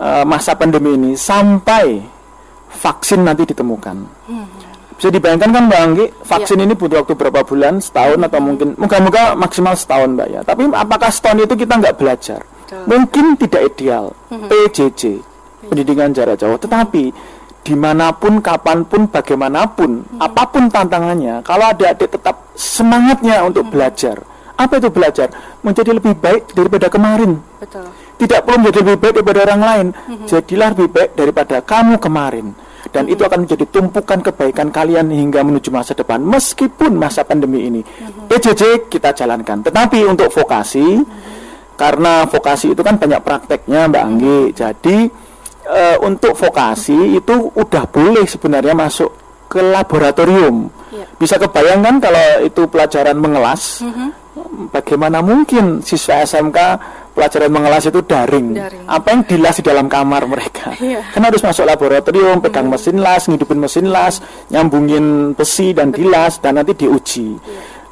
eh, 0.00 0.24
masa 0.24 0.56
pandemi 0.56 0.96
ini 0.96 1.12
sampai 1.12 2.15
vaksin 2.70 3.22
nanti 3.22 3.46
ditemukan. 3.46 3.96
Bisa 4.96 5.12
dibayangkan 5.12 5.52
kan 5.52 5.62
Mbak 5.68 5.80
Anggi, 5.84 6.06
vaksin 6.24 6.58
ini 6.64 6.72
butuh 6.72 7.04
waktu 7.04 7.12
berapa 7.12 7.44
bulan, 7.44 7.84
setahun 7.84 8.16
atau 8.16 8.40
mungkin, 8.40 8.72
moga-moga 8.80 9.36
maksimal 9.36 9.76
setahun 9.76 10.16
Mbak 10.16 10.28
ya. 10.32 10.40
Tapi 10.40 10.72
apakah 10.72 11.10
setahun 11.12 11.44
itu 11.44 11.54
kita 11.54 11.76
nggak 11.76 11.96
belajar? 12.00 12.40
Mungkin 12.88 13.36
tidak 13.36 13.76
ideal. 13.76 14.16
PJJ, 14.32 15.20
pendidikan 15.68 16.16
jarak 16.16 16.40
jauh. 16.40 16.56
Tetapi 16.56 17.12
di 17.66 17.74
mana 17.74 18.14
pun, 18.16 18.40
kapan 18.40 18.88
pun, 18.88 19.10
bagaimanapun, 19.10 20.22
apa 20.22 20.42
pun 20.48 20.70
tantangannya, 20.72 21.44
kalau 21.44 21.66
adik-adik 21.68 22.16
tetap 22.16 22.56
semangatnya 22.56 23.44
untuk 23.44 23.68
belajar. 23.68 24.16
Apa 24.56 24.80
itu 24.80 24.88
belajar? 24.88 25.28
Menjadi 25.60 25.92
lebih 25.92 26.16
baik 26.16 26.56
daripada 26.56 26.88
kemarin 26.88 27.36
Betul. 27.60 27.92
tidak 28.16 28.40
perlu 28.48 28.56
menjadi 28.64 28.78
lebih 28.88 28.98
baik 28.98 29.14
daripada 29.20 29.40
orang 29.52 29.62
lain. 29.62 29.86
Jadilah 30.24 30.68
lebih 30.72 30.88
baik 30.88 31.10
daripada 31.12 31.56
kamu 31.60 31.94
kemarin. 32.00 32.46
Dan 32.86 33.10
itu 33.10 33.26
akan 33.26 33.44
menjadi 33.44 33.66
tumpukan 33.68 34.22
kebaikan 34.22 34.70
kalian 34.70 35.10
hingga 35.10 35.42
menuju 35.42 35.68
masa 35.74 35.92
depan 35.92 36.22
meskipun 36.22 36.96
masa 36.96 37.26
pandemi 37.26 37.68
ini. 37.68 37.80
PJJ 38.30 38.88
kita 38.88 39.12
jalankan. 39.12 39.60
Tetapi 39.60 40.06
untuk 40.06 40.32
vokasi 40.32 41.04
karena 41.76 42.24
vokasi 42.24 42.72
itu 42.72 42.80
kan 42.80 42.96
banyak 42.96 43.20
prakteknya 43.20 43.90
Mbak 43.92 44.02
Anggi. 44.06 44.40
Jadi 44.56 44.96
eh, 45.68 45.96
untuk 46.00 46.32
vokasi 46.38 47.20
itu 47.20 47.52
udah 47.52 47.84
boleh 47.90 48.24
sebenarnya 48.24 48.72
masuk 48.72 49.10
ke 49.50 49.60
laboratorium. 49.60 50.72
Bisa 51.20 51.36
kebayangkan 51.36 52.00
kalau 52.00 52.26
itu 52.44 52.62
pelajaran 52.68 53.16
mengelas, 53.16 53.84
bagaimana 54.70 55.24
mungkin 55.24 55.80
siswa 55.80 56.22
SMK 56.24 56.58
pelajaran 57.16 57.48
mengelas 57.48 57.88
itu 57.88 58.04
daring? 58.04 58.56
Apa 58.84 59.16
yang 59.16 59.22
dilas 59.24 59.58
di 59.60 59.64
dalam 59.64 59.88
kamar 59.88 60.28
mereka? 60.28 60.76
Iya. 60.76 61.00
Kan 61.12 61.24
harus 61.24 61.40
masuk 61.40 61.64
laboratorium, 61.64 62.44
pegang 62.44 62.68
mesin 62.68 63.00
las, 63.00 63.26
ngidupin 63.26 63.56
mesin 63.56 63.88
las, 63.88 64.20
nyambungin 64.52 65.32
besi 65.32 65.72
dan 65.72 65.90
dilas 65.90 66.38
dan 66.44 66.60
nanti 66.60 66.76
diuji. 66.76 67.40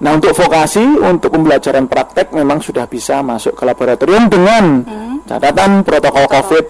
Nah, 0.05 0.11
untuk 0.13 0.37
vokasi, 0.37 0.85
untuk 1.01 1.33
pembelajaran 1.33 1.89
praktek 1.89 2.35
memang 2.35 2.61
sudah 2.61 2.85
bisa 2.85 3.25
masuk 3.25 3.57
ke 3.57 3.63
laboratorium 3.65 4.29
dengan 4.29 4.85
catatan 5.25 5.81
protokol 5.81 6.29
COVID 6.29 6.67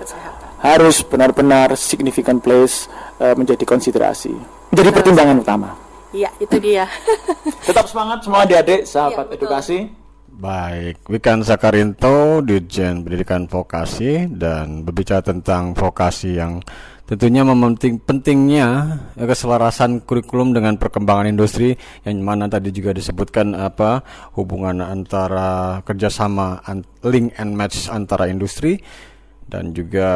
harus 0.65 1.05
benar-benar 1.05 1.77
significant 1.77 2.41
place 2.41 2.89
eh, 3.21 3.37
menjadi 3.37 3.69
konsiderasi, 3.69 4.33
menjadi 4.73 4.91
pertimbangan 4.95 5.37
utama. 5.45 5.84
Iya, 6.15 6.31
itu 6.39 6.57
dia. 6.63 6.87
Tetap 7.67 7.91
semangat 7.91 8.23
semua 8.23 8.47
adik-adik, 8.47 8.87
sahabat 8.87 9.35
edukasi. 9.35 9.91
Baik, 10.35 11.03
Wikan 11.11 11.47
Sakarinto, 11.47 12.43
Dirjen 12.43 13.07
Pendidikan 13.07 13.47
Vokasi 13.47 14.27
dan 14.31 14.83
berbicara 14.83 15.23
tentang 15.23 15.79
vokasi 15.79 16.39
yang 16.39 16.59
tentunya 17.07 17.47
mementing 17.47 18.03
pentingnya 18.03 18.99
eh, 19.15 19.27
keselarasan 19.31 20.03
kurikulum 20.03 20.51
dengan 20.51 20.75
perkembangan 20.75 21.31
industri 21.31 21.79
yang 22.03 22.19
mana 22.27 22.51
tadi 22.51 22.75
juga 22.75 22.91
disebutkan 22.91 23.55
apa 23.55 24.03
hubungan 24.35 24.83
antara 24.83 25.79
kerjasama 25.87 26.65
link 27.07 27.31
and 27.39 27.55
match 27.55 27.87
antara 27.87 28.27
industri 28.27 28.83
dan 29.45 29.77
juga 29.77 30.09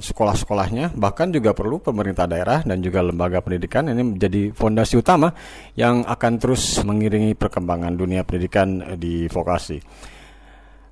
sekolah-sekolahnya 0.00 0.96
bahkan 0.96 1.28
juga 1.28 1.52
perlu 1.52 1.78
pemerintah 1.78 2.24
daerah 2.24 2.64
dan 2.64 2.80
juga 2.80 3.04
lembaga 3.04 3.44
pendidikan 3.44 3.86
ini 3.92 4.16
menjadi 4.16 4.50
fondasi 4.56 4.96
utama 4.96 5.30
yang 5.76 6.02
akan 6.08 6.32
terus 6.40 6.80
mengiringi 6.80 7.36
perkembangan 7.36 7.92
dunia 7.92 8.24
pendidikan 8.24 8.80
eh, 8.82 8.96
di 8.96 9.14
vokasi. 9.28 9.78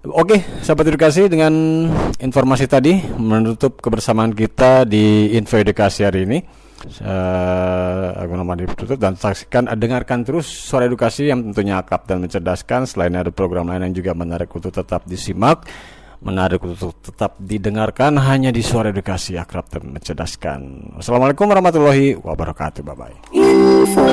Oke, 0.00 0.40
sahabat 0.64 0.88
edukasi 0.88 1.28
dengan 1.28 1.52
informasi 2.16 2.64
tadi 2.64 3.04
menutup 3.20 3.84
kebersamaan 3.84 4.32
kita 4.32 4.88
di 4.88 5.36
Info 5.36 5.60
Edukasi 5.60 6.08
hari 6.08 6.24
ini. 6.24 6.40
Uh, 6.80 8.16
aku 8.16 8.40
nama 8.40 8.56
ditutup 8.56 8.96
dan 8.96 9.12
saksikan 9.12 9.68
dengarkan 9.76 10.24
terus 10.24 10.48
suara 10.48 10.88
edukasi 10.88 11.28
yang 11.28 11.44
tentunya 11.52 11.76
akrab 11.76 12.08
dan 12.08 12.24
mencerdaskan 12.24 12.88
selain 12.88 13.12
ada 13.12 13.28
program 13.28 13.68
lain 13.68 13.92
yang 13.92 14.00
juga 14.00 14.16
menarik 14.16 14.48
untuk 14.48 14.72
tetap 14.72 15.04
disimak 15.04 15.68
menarik 16.20 16.60
untuk 16.64 16.96
tetap 17.00 17.36
didengarkan 17.40 18.20
hanya 18.20 18.52
di 18.52 18.60
suara 18.60 18.92
edukasi 18.92 19.40
akrab 19.40 19.68
dan 19.72 19.92
mencerdaskan. 19.96 20.92
Wassalamualaikum 21.00 21.48
warahmatullahi 21.48 22.16
wabarakatuh. 22.20 22.80
Bye 22.84 22.96
bye. 22.96 23.16
Info 23.32 24.04